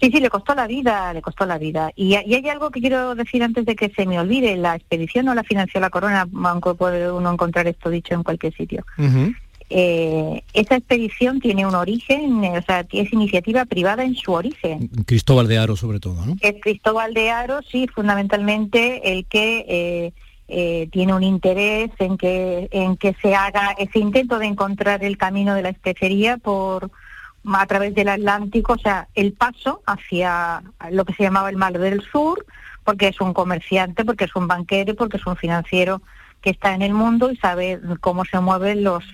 [0.01, 1.91] Sí, sí, le costó la vida, le costó la vida.
[1.97, 5.27] Y, y hay algo que quiero decir antes de que se me olvide, la expedición
[5.27, 8.85] no la financió la corona, aunque puede uno encontrar esto dicho en cualquier sitio.
[9.69, 14.89] Eh, esa expedición tiene un origen, eh, o sea, es iniciativa privada en su origen.
[15.07, 16.37] Cristóbal de Aro sobre todo, ¿no?
[16.41, 20.13] Es Cristóbal de Aro, sí, fundamentalmente el que eh,
[20.49, 25.17] eh, tiene un interés en que en que se haga ese intento de encontrar el
[25.17, 26.93] camino de la especería por
[27.55, 31.79] a través del Atlántico, o sea, el paso hacia lo que se llamaba el Mar
[31.79, 32.45] del Sur,
[32.85, 36.03] porque es un comerciante, porque es un banquero, y porque es un financiero
[36.41, 39.05] que está en el mundo y sabe cómo se mueven los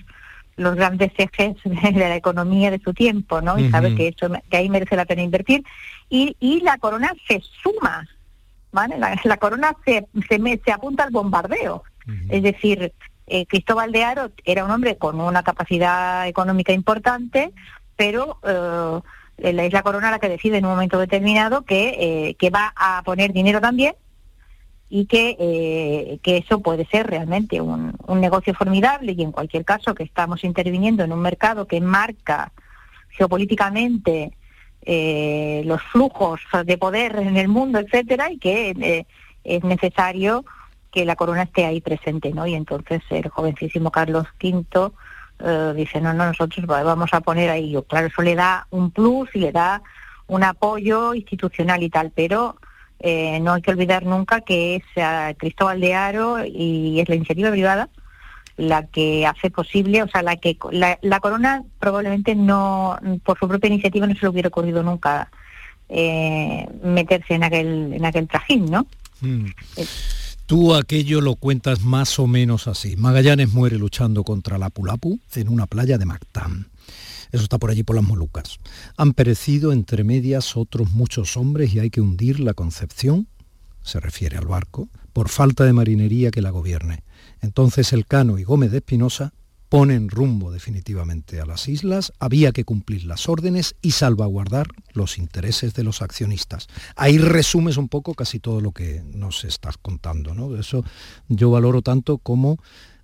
[0.55, 3.57] los grandes ejes de la economía de su tiempo, ¿no?
[3.57, 5.63] Y sabe que eso que ahí merece la pena invertir
[6.11, 8.07] y, y la corona se suma,
[8.71, 8.99] ¿vale?
[8.99, 11.83] La, la corona se, se, me- se apunta al bombardeo.
[12.29, 12.93] Es decir,
[13.25, 17.51] eh, Cristóbal de Aro era un hombre con una capacidad económica importante,
[18.03, 18.37] pero
[19.37, 22.73] eh, la isla corona la que decide en un momento determinado que, eh, que va
[22.75, 23.95] a poner dinero también
[24.89, 29.63] y que, eh, que eso puede ser realmente un, un negocio formidable y en cualquier
[29.63, 32.51] caso que estamos interviniendo en un mercado que marca
[33.11, 34.33] geopolíticamente
[34.81, 39.05] eh, los flujos de poder en el mundo, etcétera, y que eh,
[39.45, 40.43] es necesario
[40.91, 42.45] que la corona esté ahí presente, ¿no?
[42.47, 44.91] Y entonces el jovencísimo Carlos V
[45.39, 48.67] eh, dice, no, no, nosotros va- vamos a poner ahí, Yo, claro, eso le da
[48.71, 49.81] un plus y le da
[50.27, 52.55] un apoyo institucional y tal, pero
[52.99, 57.15] eh, no hay que olvidar nunca que es eh, Cristóbal de Aro y es la
[57.15, 57.89] iniciativa privada
[58.55, 63.47] la que hace posible, o sea, la que la, la corona probablemente no, por su
[63.47, 65.29] propia iniciativa no se le hubiera ocurrido nunca
[65.89, 68.85] eh, meterse en aquel en aquel trajín, ¿no?
[69.21, 69.45] Mm.
[70.45, 72.97] Tú aquello lo cuentas más o menos así.
[72.97, 76.67] Magallanes muere luchando contra la Pulapu en una playa de Mactán.
[77.31, 78.59] Eso está por allí por las Molucas.
[78.97, 83.27] Han perecido entre medias otros muchos hombres y hay que hundir la Concepción,
[83.81, 87.03] se refiere al barco, por falta de marinería que la gobierne.
[87.41, 89.33] Entonces Elcano y Gómez de Espinosa
[89.73, 95.73] ponen rumbo definitivamente a las islas, había que cumplir las órdenes y salvaguardar los intereses
[95.73, 96.67] de los accionistas.
[96.95, 100.55] Ahí resumes un poco casi todo lo que nos estás contando, ¿no?
[100.55, 100.85] Eso
[101.27, 102.59] yo valoro tanto como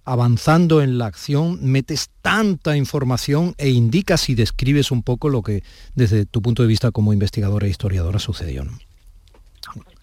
[0.06, 5.64] avanzando en la acción metes tanta información e indicas y describes un poco lo que
[5.96, 8.64] desde tu punto de vista como investigadora e historiadora sucedió.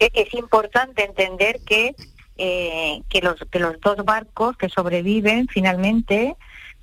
[0.00, 1.94] E- es importante entender que
[2.38, 6.36] eh, que, los, que los dos barcos que sobreviven finalmente,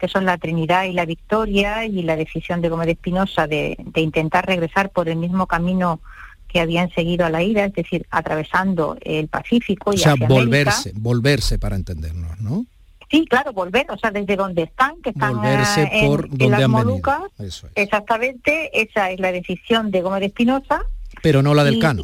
[0.03, 3.77] que son la Trinidad y la Victoria, y la decisión de Gómez de Espinosa de,
[3.79, 6.01] de intentar regresar por el mismo camino
[6.49, 10.25] que habían seguido a la ida, es decir, atravesando el Pacífico y O sea, hacia
[10.25, 10.43] América.
[10.45, 12.65] volverse, volverse para entendernos, ¿no?
[13.09, 16.29] Sí, claro, volver, o sea, desde donde están, que están Volverse eh, en, por en
[16.31, 16.71] donde las han.
[16.71, 17.73] Molucas, Eso es.
[17.75, 20.81] exactamente, esa es la decisión de Gómez de Espinosa.
[21.21, 22.03] Pero no la del Y- Cano.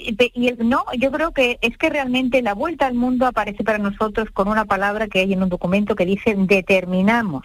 [0.00, 3.78] Y, el- no, yo creo que es que realmente la vuelta al mundo aparece para
[3.78, 7.44] nosotros con una palabra que hay en un documento que dice determinamos.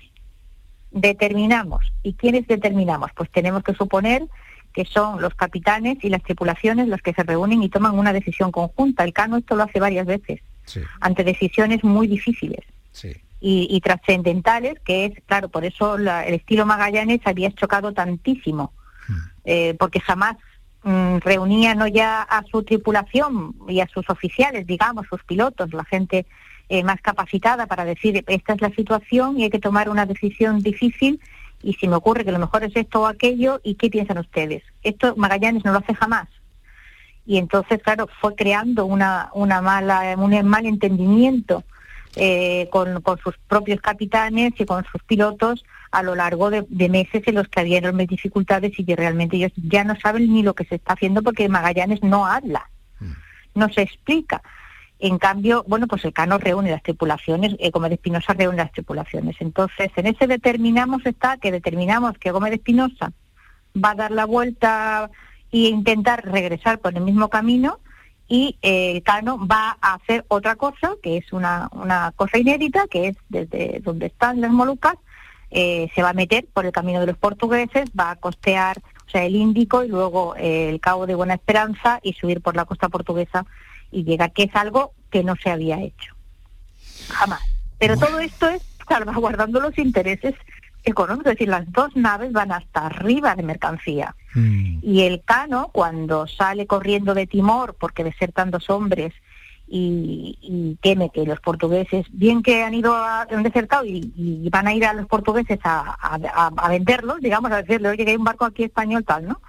[0.91, 1.91] Determinamos.
[2.03, 3.09] ¿Y quiénes determinamos?
[3.15, 4.27] Pues tenemos que suponer
[4.73, 8.51] que son los capitanes y las tripulaciones los que se reúnen y toman una decisión
[8.51, 9.03] conjunta.
[9.03, 10.41] El Cano esto lo hace varias veces,
[10.99, 12.61] ante decisiones muy difíciles
[13.39, 18.73] y, y trascendentales, que es, claro, por eso la- el estilo Magallanes había chocado tantísimo,
[19.45, 20.37] eh, porque jamás
[20.83, 26.25] reunía no ya a su tripulación y a sus oficiales, digamos, sus pilotos, la gente
[26.69, 30.59] eh, más capacitada para decir esta es la situación y hay que tomar una decisión
[30.59, 31.19] difícil
[31.61, 34.63] y si me ocurre que lo mejor es esto o aquello y qué piensan ustedes.
[34.81, 36.27] Esto Magallanes no lo hace jamás.
[37.25, 41.63] Y entonces, claro, fue creando una, una mala, un mal entendimiento
[42.15, 46.89] eh, con, con sus propios capitanes y con sus pilotos a lo largo de, de
[46.89, 50.43] meses en los que había enormes dificultades y que realmente ellos ya no saben ni
[50.43, 52.69] lo que se está haciendo porque Magallanes no habla,
[53.55, 54.41] no se explica.
[54.99, 59.35] En cambio, bueno, pues el Cano reúne las tripulaciones, eh, Gómez Espinosa reúne las tripulaciones.
[59.39, 63.11] Entonces, en ese determinamos está que determinamos que Gómez Espinosa
[63.75, 65.09] va a dar la vuelta
[65.51, 67.79] e intentar regresar por el mismo camino
[68.27, 72.87] y eh, el Cano va a hacer otra cosa, que es una, una cosa inédita,
[72.87, 74.95] que es desde donde están las Molucas,
[75.51, 79.09] eh, se va a meter por el camino de los portugueses, va a costear o
[79.09, 82.65] sea, el Índico y luego eh, el Cabo de Buena Esperanza y subir por la
[82.65, 83.45] costa portuguesa
[83.91, 86.15] y llegar, que es algo que no se había hecho.
[87.09, 87.41] Jamás.
[87.77, 90.33] Pero todo esto es salvaguardando los intereses
[90.83, 94.15] económicos, es decir, las dos naves van hasta arriba de mercancía.
[94.81, 99.13] Y el Cano, cuando sale corriendo de Timor porque desertan dos hombres
[99.67, 104.49] y, y teme que los portugueses, bien que han ido a, han desertado y, y
[104.49, 108.03] van a ir a los portugueses a, a- a- a venderlos, digamos, a decirle, oye,
[108.05, 109.39] que hay un barco aquí español tal, ¿no?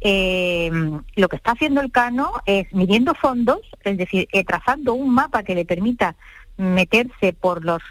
[0.00, 0.70] Eh,
[1.16, 5.42] lo que está haciendo el Cano es midiendo fondos, es decir, eh, trazando un mapa
[5.44, 6.14] que le permita
[6.58, 7.82] meterse por los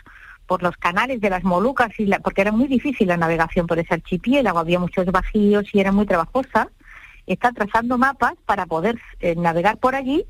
[0.48, 3.80] por los canales de las Molucas y la- porque era muy difícil la navegación por
[3.80, 6.70] ese archipiélago, había muchos bajíos y era muy trabajosa.
[7.26, 10.26] Está trazando mapas para poder eh, navegar por allí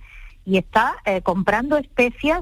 [0.46, 2.42] y está eh, comprando especias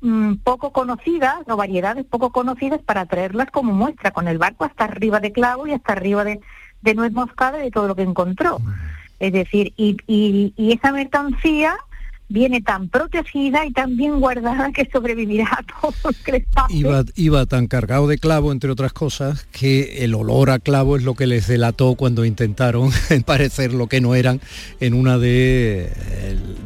[0.00, 4.84] mm, poco conocidas o variedades poco conocidas para traerlas como muestra con el barco hasta
[4.84, 6.40] arriba de clavo y hasta arriba de,
[6.80, 8.58] de nuez moscada y de todo lo que encontró.
[9.18, 11.76] Es decir, y, y, y esa mercancía
[12.30, 16.72] viene tan protegida y tan bien guardada que sobrevivirá a todo lo que les pase.
[16.74, 21.02] Iba, iba tan cargado de clavo, entre otras cosas, que el olor a clavo es
[21.02, 22.90] lo que les delató cuando intentaron
[23.26, 24.40] parecer lo que no eran
[24.80, 25.92] en una de,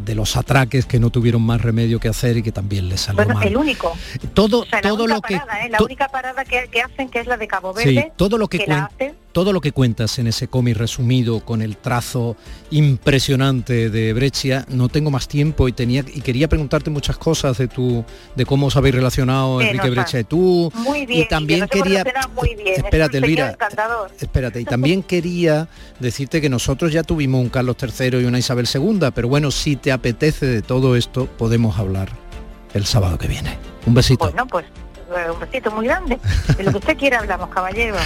[0.05, 3.25] de los atraques que no tuvieron más remedio que hacer y que también les salió
[3.25, 3.49] Bueno, mal.
[3.49, 3.93] el único.
[4.35, 5.71] Todo, O sea, la todo única lo que parada, ¿eh?
[5.71, 8.49] la única parada que, que hacen que es la de Cabo Sí, Verde, todo lo
[8.49, 12.37] que, la cuen- hacen todo lo que cuentas en ese cómic resumido con el trazo
[12.71, 17.67] impresionante de Breccia, no tengo más tiempo y tenía y quería preguntarte muchas cosas de
[17.67, 18.05] tu
[18.37, 22.55] de cómo os habéis relacionado Enrique Breccia y tú muy bien y también quería muy
[22.55, 22.79] bien.
[22.79, 24.13] Un espérate, Elvira, encantador.
[24.21, 25.69] Espérate, y también quería
[25.99, 29.75] decirte que nosotros ya tuvimos un Carlos III y una Isabel II, pero bueno, si
[29.75, 32.09] te apetece de todo esto, podemos hablar
[32.73, 33.59] el sábado que viene.
[33.85, 34.27] Un besito.
[34.27, 34.84] Bueno, pues eh,
[35.33, 36.19] un besito muy grande.
[36.57, 37.97] De lo que usted quiera hablamos, caballero.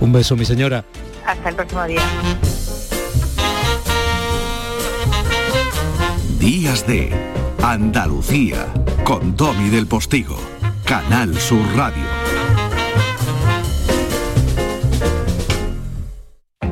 [0.00, 0.84] Un beso, mi señora.
[1.26, 2.02] Hasta el próximo día.
[6.38, 7.10] Días de
[7.62, 8.66] Andalucía
[9.04, 10.36] con Domi del Postigo,
[10.84, 12.04] Canal Sur Radio.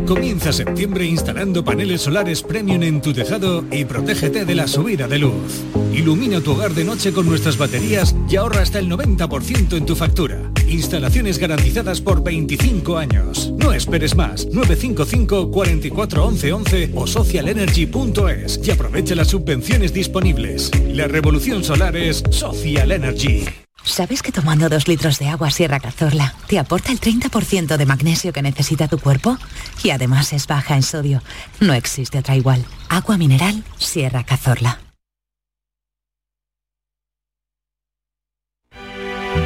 [0.07, 5.19] Comienza septiembre instalando paneles solares premium en tu tejado y protégete de la subida de
[5.19, 5.63] luz.
[5.93, 9.95] Ilumina tu hogar de noche con nuestras baterías y ahorra hasta el 90% en tu
[9.95, 10.51] factura.
[10.67, 13.53] Instalaciones garantizadas por 25 años.
[13.59, 14.47] No esperes más.
[14.47, 20.71] 955 44 11 11 o socialenergy.es y aprovecha las subvenciones disponibles.
[20.89, 23.45] La revolución solar es Social Energy.
[23.85, 28.33] ¿Sabes que tomando dos litros de agua Sierra Cazorla te aporta el 30% de magnesio
[28.33, 29.37] que necesita tu cuerpo?
[29.83, 31.21] Y además es baja en sodio.
[31.61, 32.65] No existe otra igual.
[32.89, 34.82] Agua mineral Sierra Cazorla.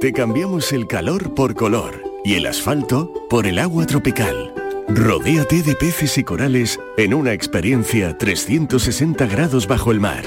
[0.00, 4.54] Te cambiamos el calor por color y el asfalto por el agua tropical.
[4.88, 10.24] Rodéate de peces y corales en una experiencia 360 grados bajo el mar.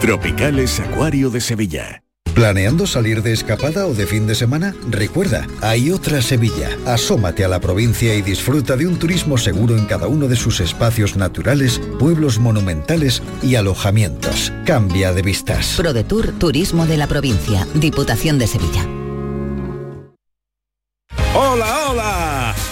[0.00, 2.04] Tropicales Acuario de Sevilla.
[2.36, 4.76] ¿Planeando salir de escapada o de fin de semana?
[4.88, 6.68] Recuerda, hay otra Sevilla.
[6.86, 10.60] Asómate a la provincia y disfruta de un turismo seguro en cada uno de sus
[10.60, 14.52] espacios naturales, pueblos monumentales y alojamientos.
[14.64, 15.74] Cambia de vistas.
[15.76, 18.99] ProDetour Turismo de la Provincia, Diputación de Sevilla.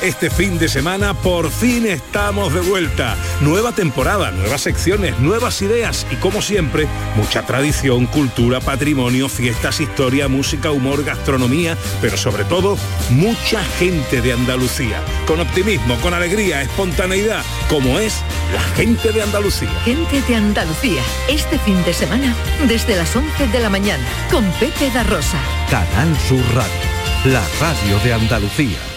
[0.02, 3.16] Este fin de semana por fin estamos de vuelta.
[3.40, 6.86] Nueva temporada, nuevas secciones, nuevas ideas y como siempre,
[7.16, 12.78] mucha tradición, cultura, patrimonio, fiestas, historia, música, humor, gastronomía, pero sobre todo,
[13.10, 15.02] mucha gente de Andalucía.
[15.26, 18.22] Con optimismo, con alegría, espontaneidad, como es
[18.54, 19.80] la gente de Andalucía.
[19.84, 22.36] Gente de Andalucía, este fin de semana,
[22.68, 25.38] desde las 11 de la mañana, con Pepe da Rosa.
[25.68, 28.87] Canal Sur Radio, la radio de Andalucía.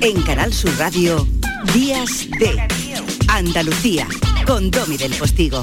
[0.00, 1.26] En Canal Sur Radio,
[1.74, 2.66] Días de
[3.28, 4.06] Andalucía,
[4.46, 5.60] con Domi del Postigo.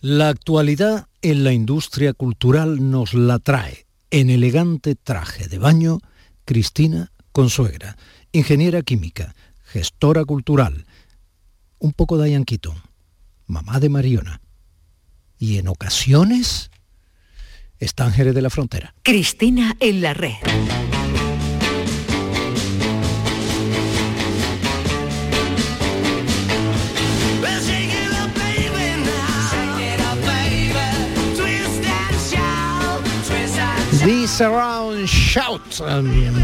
[0.00, 5.98] La actualidad en la industria cultural nos la trae en elegante traje de baño
[6.44, 7.96] Cristina Consuegra,
[8.32, 9.34] ingeniera química,
[9.64, 10.86] gestora cultural,
[11.78, 12.80] un poco Diane Keaton,
[13.46, 14.40] mamá de Mariona
[15.38, 16.70] y en ocasiones
[17.78, 18.94] está Ángeles de la Frontera.
[19.02, 20.34] Cristina en la red.
[34.04, 35.82] This Around Shout.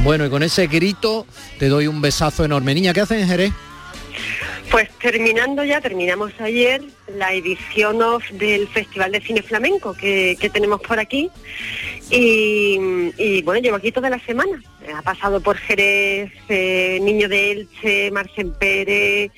[0.03, 1.27] Bueno, y con ese grito
[1.61, 2.75] te doy un besazo enorme.
[2.75, 3.53] Niña, ¿qué haces en Jerez?
[4.73, 6.81] Pues terminando ya, terminamos ayer
[7.15, 11.31] la edición off del Festival de Cine Flamenco que, que tenemos por aquí.
[12.09, 14.63] Y, bueno, llevo aquí toda la semana.
[14.95, 19.31] Ha pasado por Jerez, eh, Niño de Elche, Marcen Pérez,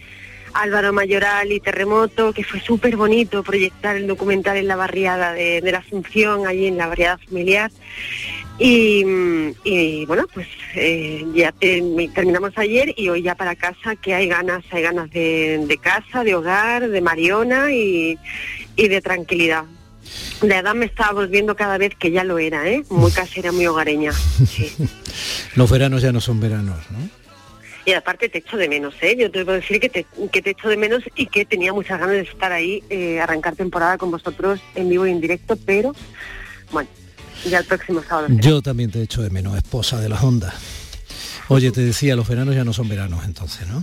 [0.52, 5.60] Álvaro Mayoral y Terremoto, que fue súper bonito proyectar el documental en la barriada de,
[5.60, 7.72] de la Asunción, allí en la barriada familiar.
[8.58, 9.04] Y,
[9.64, 10.46] y, bueno, pues
[10.76, 11.82] eh, ya te-
[12.14, 16.22] terminamos ayer y hoy ya para casa, que hay ganas, hay ganas de, de casa,
[16.22, 18.16] de hogar, de Mariona y,
[18.76, 19.64] y de tranquilidad.
[20.42, 22.84] La edad me estaba volviendo cada vez que ya lo era, ¿eh?
[22.90, 24.12] Muy casera, muy hogareña.
[25.56, 26.98] Los veranos ya no son veranos, ¿no?
[27.86, 29.16] Y aparte te echo de menos, ¿eh?
[29.18, 31.98] Yo te puedo decir que te, que te echo de menos y que tenía muchas
[31.98, 35.94] ganas de estar ahí, eh, arrancar temporada con vosotros en vivo y en directo, pero
[36.70, 36.88] bueno,
[37.50, 38.28] ya el próximo sábado.
[38.30, 40.54] Yo también te echo de menos, esposa de las ondas.
[41.48, 43.82] Oye, te decía, los veranos ya no son veranos entonces, ¿no?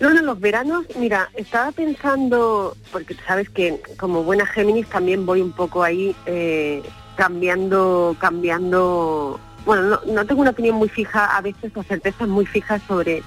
[0.00, 5.40] No, no, los veranos, mira, estaba pensando, porque sabes que como buena Géminis también voy
[5.40, 6.82] un poco ahí eh,
[7.16, 12.44] cambiando, cambiando, bueno, no, no tengo una opinión muy fija, a veces o certezas muy
[12.44, 13.22] fijas sobre,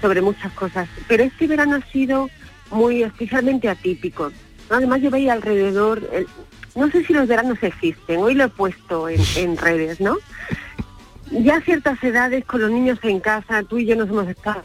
[0.00, 2.28] sobre muchas cosas, pero este verano ha sido
[2.70, 4.32] muy especialmente atípico.
[4.70, 6.26] Además yo veía alrededor, el-
[6.74, 10.16] no sé si los veranos existen, hoy lo he puesto en, en redes, ¿no?
[11.30, 14.62] Ya a ciertas edades, con los niños en casa, tú y yo nos hemos estado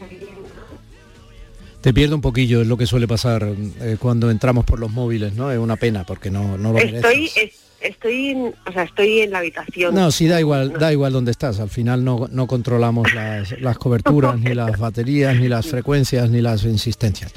[1.80, 3.46] Te pierdo un poquillo, es lo que suele pasar
[3.80, 5.50] eh, cuando entramos por los móviles, ¿no?
[5.52, 6.78] Es una pena porque no, no lo.
[6.78, 9.94] Estoy, es- estoy, en- o sea, estoy en la habitación.
[9.94, 11.60] No, sí, da igual, da igual dónde estás.
[11.60, 16.40] Al final no, no controlamos las, las coberturas, ni las baterías, ni las frecuencias, ni
[16.40, 17.32] las insistencias.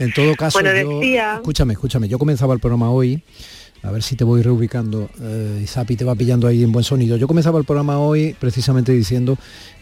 [0.00, 2.08] En todo caso, Bueno, yo- decía- escúchame, escúchame.
[2.08, 3.22] Yo comenzaba el programa hoy,
[3.82, 6.84] a ver si te voy reubicando, eh, y Zapi te va pillando ahí en buen
[6.84, 7.16] sonido.
[7.16, 9.36] Yo comenzaba el programa hoy precisamente diciendo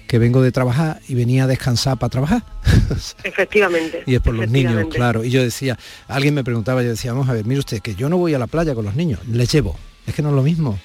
[0.06, 2.42] que vengo de trabajar y venía a descansar para trabajar.
[3.24, 4.02] Efectivamente.
[4.06, 5.22] Y es por los niños, claro.
[5.22, 5.78] Y yo decía,
[6.08, 8.38] alguien me preguntaba, yo decía, vamos a ver, mire usted, que yo no voy a
[8.38, 9.76] la playa con los niños, les llevo.
[10.06, 10.78] Es que no es lo mismo.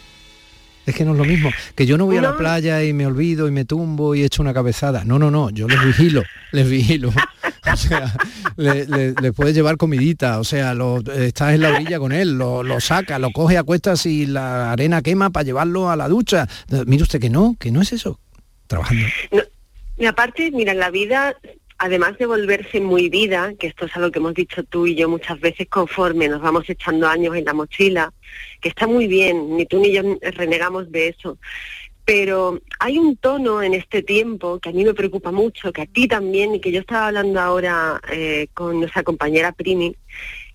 [0.86, 1.50] Es que no es lo mismo.
[1.74, 4.44] Que yo no voy a la playa y me olvido y me tumbo y echo
[4.44, 5.04] una cabezada.
[5.04, 7.12] No, no, no, yo les vigilo, les vigilo.
[7.74, 8.14] O sea,
[8.58, 12.38] le, le- le puedes llevar comidita, o sea, lo, estás en la orilla con él,
[12.38, 16.48] lo, saca, lo coge a cuestas y la arena quema para llevarlo a la ducha.
[16.72, 18.20] Eh, Mire usted que no, que no es eso.
[18.68, 19.06] Trabajando.
[19.98, 21.36] Y aparte, mira, la vida,
[21.78, 25.08] además de volverse muy vida, que esto es algo que hemos dicho tú y yo
[25.10, 28.14] muchas veces conforme nos vamos echando años en la mochila,
[28.62, 31.38] que está muy bien, ni tú ni yo renegamos de eso,
[32.06, 35.86] pero hay un tono en este tiempo que a mí me preocupa mucho, que a
[35.88, 39.96] ti también, y que yo estaba hablando ahora eh, con nuestra compañera Primi,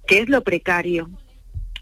[0.07, 1.11] que es lo precario.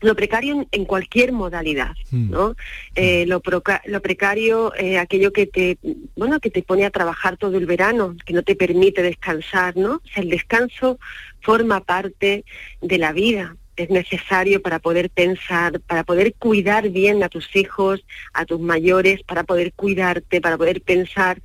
[0.00, 2.54] Lo precario en, en cualquier modalidad, ¿no?
[2.94, 5.76] Eh, lo, proca- lo precario, eh, aquello que te,
[6.14, 9.94] bueno, que te pone a trabajar todo el verano, que no te permite descansar, ¿no?
[9.96, 11.00] O sea, el descanso
[11.40, 12.44] forma parte
[12.80, 18.04] de la vida, es necesario para poder pensar, para poder cuidar bien a tus hijos,
[18.32, 21.40] a tus mayores, para poder cuidarte, para poder pensar.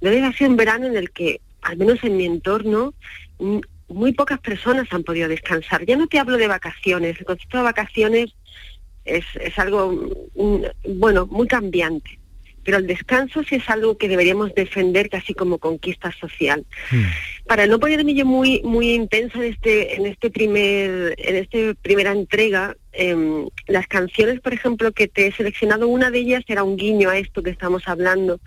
[0.00, 2.94] Entonces ha sido un verano en el que, al menos en mi entorno,
[3.38, 3.58] mm,
[3.88, 5.84] muy pocas personas han podido descansar.
[5.86, 8.34] Ya no te hablo de vacaciones, el concepto de vacaciones
[9.04, 9.92] es, es algo,
[10.34, 10.64] mm,
[10.98, 12.19] bueno, muy cambiante.
[12.64, 16.64] Pero el descanso sí es algo que deberíamos defender casi como conquista social
[17.50, 22.12] para no ponerme yo muy muy intensa en este en este primer en este primera
[22.12, 26.76] entrega em, las canciones por ejemplo que te he seleccionado una de ellas era un
[26.76, 28.38] guiño a esto que estamos hablando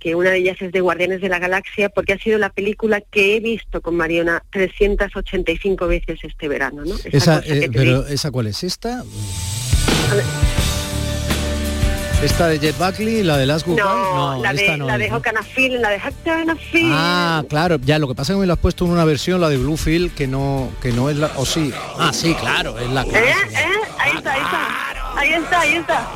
[0.00, 3.00] que una de ellas es de Guardianes de la Galaxia porque ha sido la película
[3.00, 6.96] que he visto con Mariona 385 veces este verano ¿no?
[7.04, 8.06] Esa eh, pero digo.
[8.06, 9.04] esa cuál es esta?
[12.22, 13.82] Esta de Jet Buckley, la de Last Goodbye.
[13.82, 15.16] no, la de, esta no la de ¿no?
[15.16, 16.00] Hocanafil, la de.
[16.92, 19.40] Ah, claro, ya lo que pasa es que me lo has puesto en una versión,
[19.40, 21.30] la de Bluefield, que no, que no es la.
[21.36, 21.72] O sí.
[21.98, 23.08] Ah, sí, claro, es la ¿Eh?
[23.14, 23.64] ¿Eh?
[23.98, 24.89] Ahí está, ahí está.
[25.20, 26.10] Ahí está, ahí está.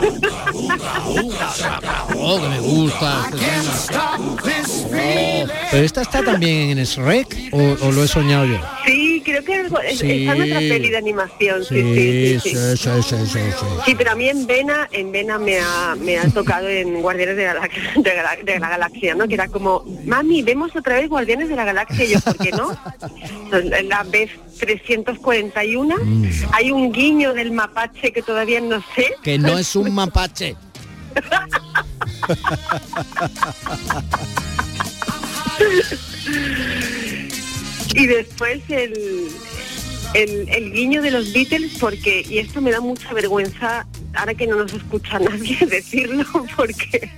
[2.17, 3.29] Oh, que me gusta.
[3.33, 4.27] Oh,
[5.71, 8.59] pero esta está también en Shrek o, o lo he soñado yo.
[8.87, 10.23] Sí, creo que es- Sí.
[10.27, 11.65] está en otra peli de animación.
[11.65, 12.51] Sí, Sí, sí, sí.
[12.51, 12.79] sí, sí.
[12.79, 13.67] sí, sí, sí, sí.
[13.85, 17.37] Sí, pero a mí en Vena, en Vena me ha, me ha tocado en Guardianes
[17.37, 19.29] de, Galax- de, Gala- de la Galaxia, ¿no?
[19.29, 22.51] Que era como, mami, vemos otra vez Guardianes de la Galaxia, y yo, ¿por qué
[22.53, 22.77] no?
[23.85, 24.31] La vez
[24.61, 25.97] 341
[26.53, 28.83] hay un guiño del mapache que todavía no
[29.23, 30.57] Que no es un mapache.
[37.95, 39.29] Y después el,
[40.15, 44.47] el, el guiño de los Beatles, porque, y esto me da mucha vergüenza, ahora que
[44.47, 46.25] no nos escucha nadie decirlo,
[46.57, 47.09] porque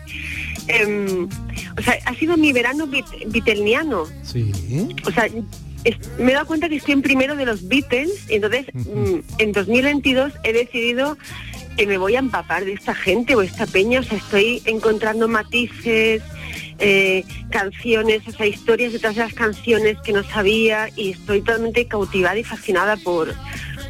[0.69, 1.29] em,
[1.79, 4.05] o sea, ha sido mi verano bit, beatleniano.
[4.23, 4.51] Sí.
[5.07, 5.27] O sea,
[5.85, 9.19] es- me he dado cuenta que estoy en primero de los Beatles, y entonces mm,
[9.39, 11.17] en 2022 he decidido
[11.77, 15.29] que me voy a empapar de esta gente o esta peña, o sea, estoy encontrando
[15.29, 16.23] matices,
[16.79, 21.87] eh, canciones, o sea, historias detrás de las canciones que no sabía y estoy totalmente
[21.87, 23.35] cautivada y fascinada por,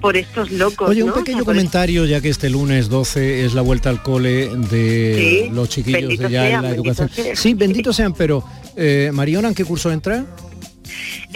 [0.01, 0.89] por estos locos.
[0.89, 1.13] Oye, un ¿no?
[1.15, 5.45] O sea, pequeño comentario, ya que este lunes 12 es la vuelta al cole de
[5.49, 7.09] Sí, los chiquillos de ya en la educación.
[7.13, 7.37] sean.
[7.37, 8.45] Sí, benditos sean, pero
[8.77, 10.25] eh, Mariona, ¿en qué curso entra?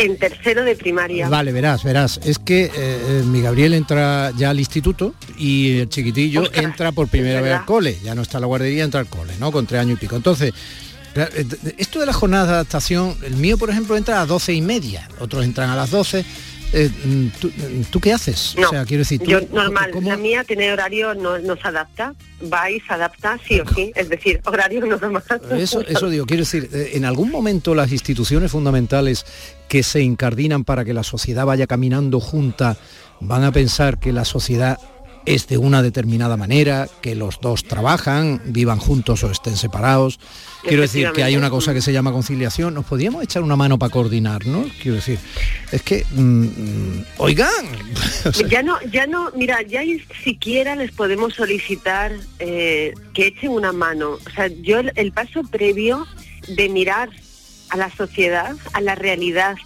[0.00, 1.28] En tercero de primaria.
[1.28, 2.20] Vale, verás, verás.
[2.24, 7.08] Es que eh, eh, mi Gabriel entra ya al instituto y el chiquitillo entra por
[7.08, 7.98] primera vez al cole.
[8.02, 9.52] Ya no está en la guardería, entra al cole, ¿no?
[9.52, 10.16] Con tres años y pico.
[10.16, 10.54] Entonces,
[11.14, 11.46] eh,
[11.76, 14.62] esto de la jornada de adaptación, el mío, por ejemplo, entra a las doce y
[14.62, 16.24] media, otros entran a las 12.
[16.72, 17.50] Eh, mm, ¿tú,
[17.90, 18.54] ¿tú qué haces?
[18.58, 21.56] No, o sea, quiero decir, tú, yo normal, ¿cómo- la mía tiene horario, no, no
[21.56, 22.14] se adapta,
[22.52, 25.22] va y se adapta sí o sí, es decir, horario normal.
[25.58, 29.26] Eso, eso digo, quiero decir, eh, en algún momento las instituciones fundamentales
[29.68, 32.76] que se incardinan para que la sociedad vaya caminando junta
[33.20, 34.78] van a pensar que la sociedad
[35.26, 40.18] es de una determinada manera, que los dos trabajan, vivan juntos o estén separados.
[40.62, 42.74] Quiero decir que hay una cosa que se llama conciliación.
[42.74, 44.70] ¿Nos podríamos echar una mano para coordinarnos?
[44.80, 45.18] Quiero decir,
[45.72, 47.66] es que, mm, mm, oigan,
[48.24, 49.82] o sea, Ya no, ya no, mira, ya
[50.22, 54.18] siquiera les podemos solicitar eh, que echen una mano.
[54.26, 56.06] O sea, yo el, el paso previo
[56.48, 57.10] de mirar
[57.70, 59.56] a la sociedad, a la realidad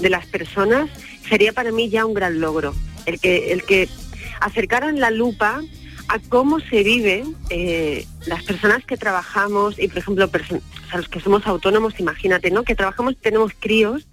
[0.00, 0.88] de las personas,
[1.28, 2.74] sería para mí ya un gran logro.
[3.06, 3.88] El que, el que
[4.40, 5.60] acercaran la lupa
[6.08, 11.08] a cómo se vive eh, las personas que trabajamos y, por ejemplo, o sea, los
[11.08, 12.62] que somos autónomos, imagínate, ¿no?
[12.64, 14.08] Que trabajamos, tenemos críos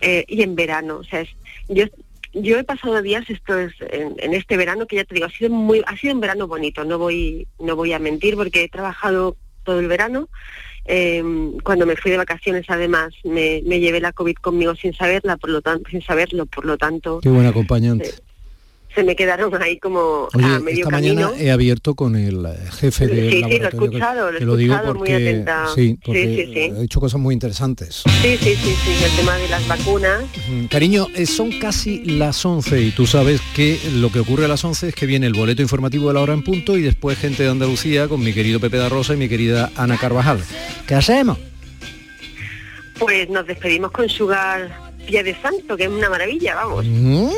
[0.00, 0.98] eh, y en verano.
[0.98, 1.34] O sea, es-
[1.68, 1.84] yo,
[2.32, 5.30] yo he pasado días esto es en, en este verano que ya te digo, ha
[5.30, 8.68] sido muy, ha sido un verano bonito, no voy, no voy a mentir porque he
[8.68, 10.28] trabajado todo el verano.
[10.88, 11.24] Eh,
[11.64, 15.50] cuando me fui de vacaciones además me, me llevé la COVID conmigo sin saberla, por
[15.50, 18.12] lo tanto, sin saberlo, por lo tanto qué buen acompañante.
[18.96, 21.14] Se me quedaron ahí como Oye, a medio esta camino.
[21.28, 24.40] mañana he abierto con el eh, jefe del Sí, sí, lo he escuchado, lo he
[24.40, 25.66] lo digo muy atenta.
[25.74, 26.60] sí, porque sí, sí.
[26.80, 28.02] he hecho cosas muy interesantes.
[28.22, 30.22] Sí, sí, sí, sí, el tema de las vacunas.
[30.70, 34.64] Cariño, eh, son casi las 11 y tú sabes que lo que ocurre a las
[34.64, 37.42] 11 es que viene el boleto informativo de la hora en punto y después gente
[37.42, 40.40] de Andalucía con mi querido Pepe da Rosa y mi querida Ana Carvajal.
[40.86, 41.38] ¿Qué hacemos?
[42.98, 44.70] Pues nos despedimos con Sugar
[45.06, 46.86] Pie de Santo, que es una maravilla, vamos.
[46.86, 47.28] Mm,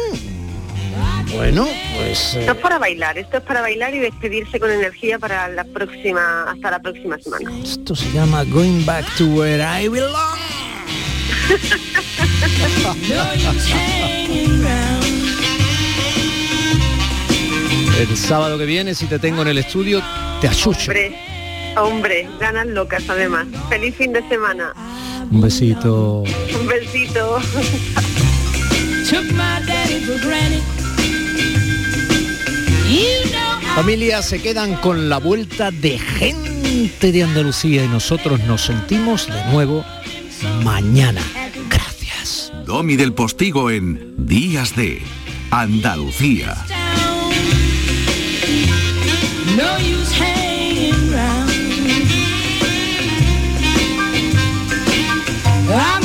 [1.35, 2.35] Bueno, pues...
[2.35, 6.45] Esto es para bailar, esto es para bailar y despedirse con energía para la próxima,
[6.51, 7.51] hasta la próxima semana.
[7.63, 10.39] Esto se llama Going Back to Where I Belong.
[17.99, 20.03] El sábado que viene, si te tengo en el estudio,
[20.41, 20.91] te achucho.
[20.91, 21.17] Hombre,
[21.77, 23.47] hombre, ganas locas además.
[23.69, 24.73] Feliz fin de semana.
[25.31, 26.23] Un besito.
[26.23, 27.41] Un besito.
[33.75, 39.45] Familia, se quedan con la vuelta de gente de Andalucía y nosotros nos sentimos de
[39.53, 39.85] nuevo
[40.65, 41.23] mañana.
[42.65, 45.01] Domi del Postigo en Días de
[45.51, 46.67] Andalucía.
[55.57, 55.98] No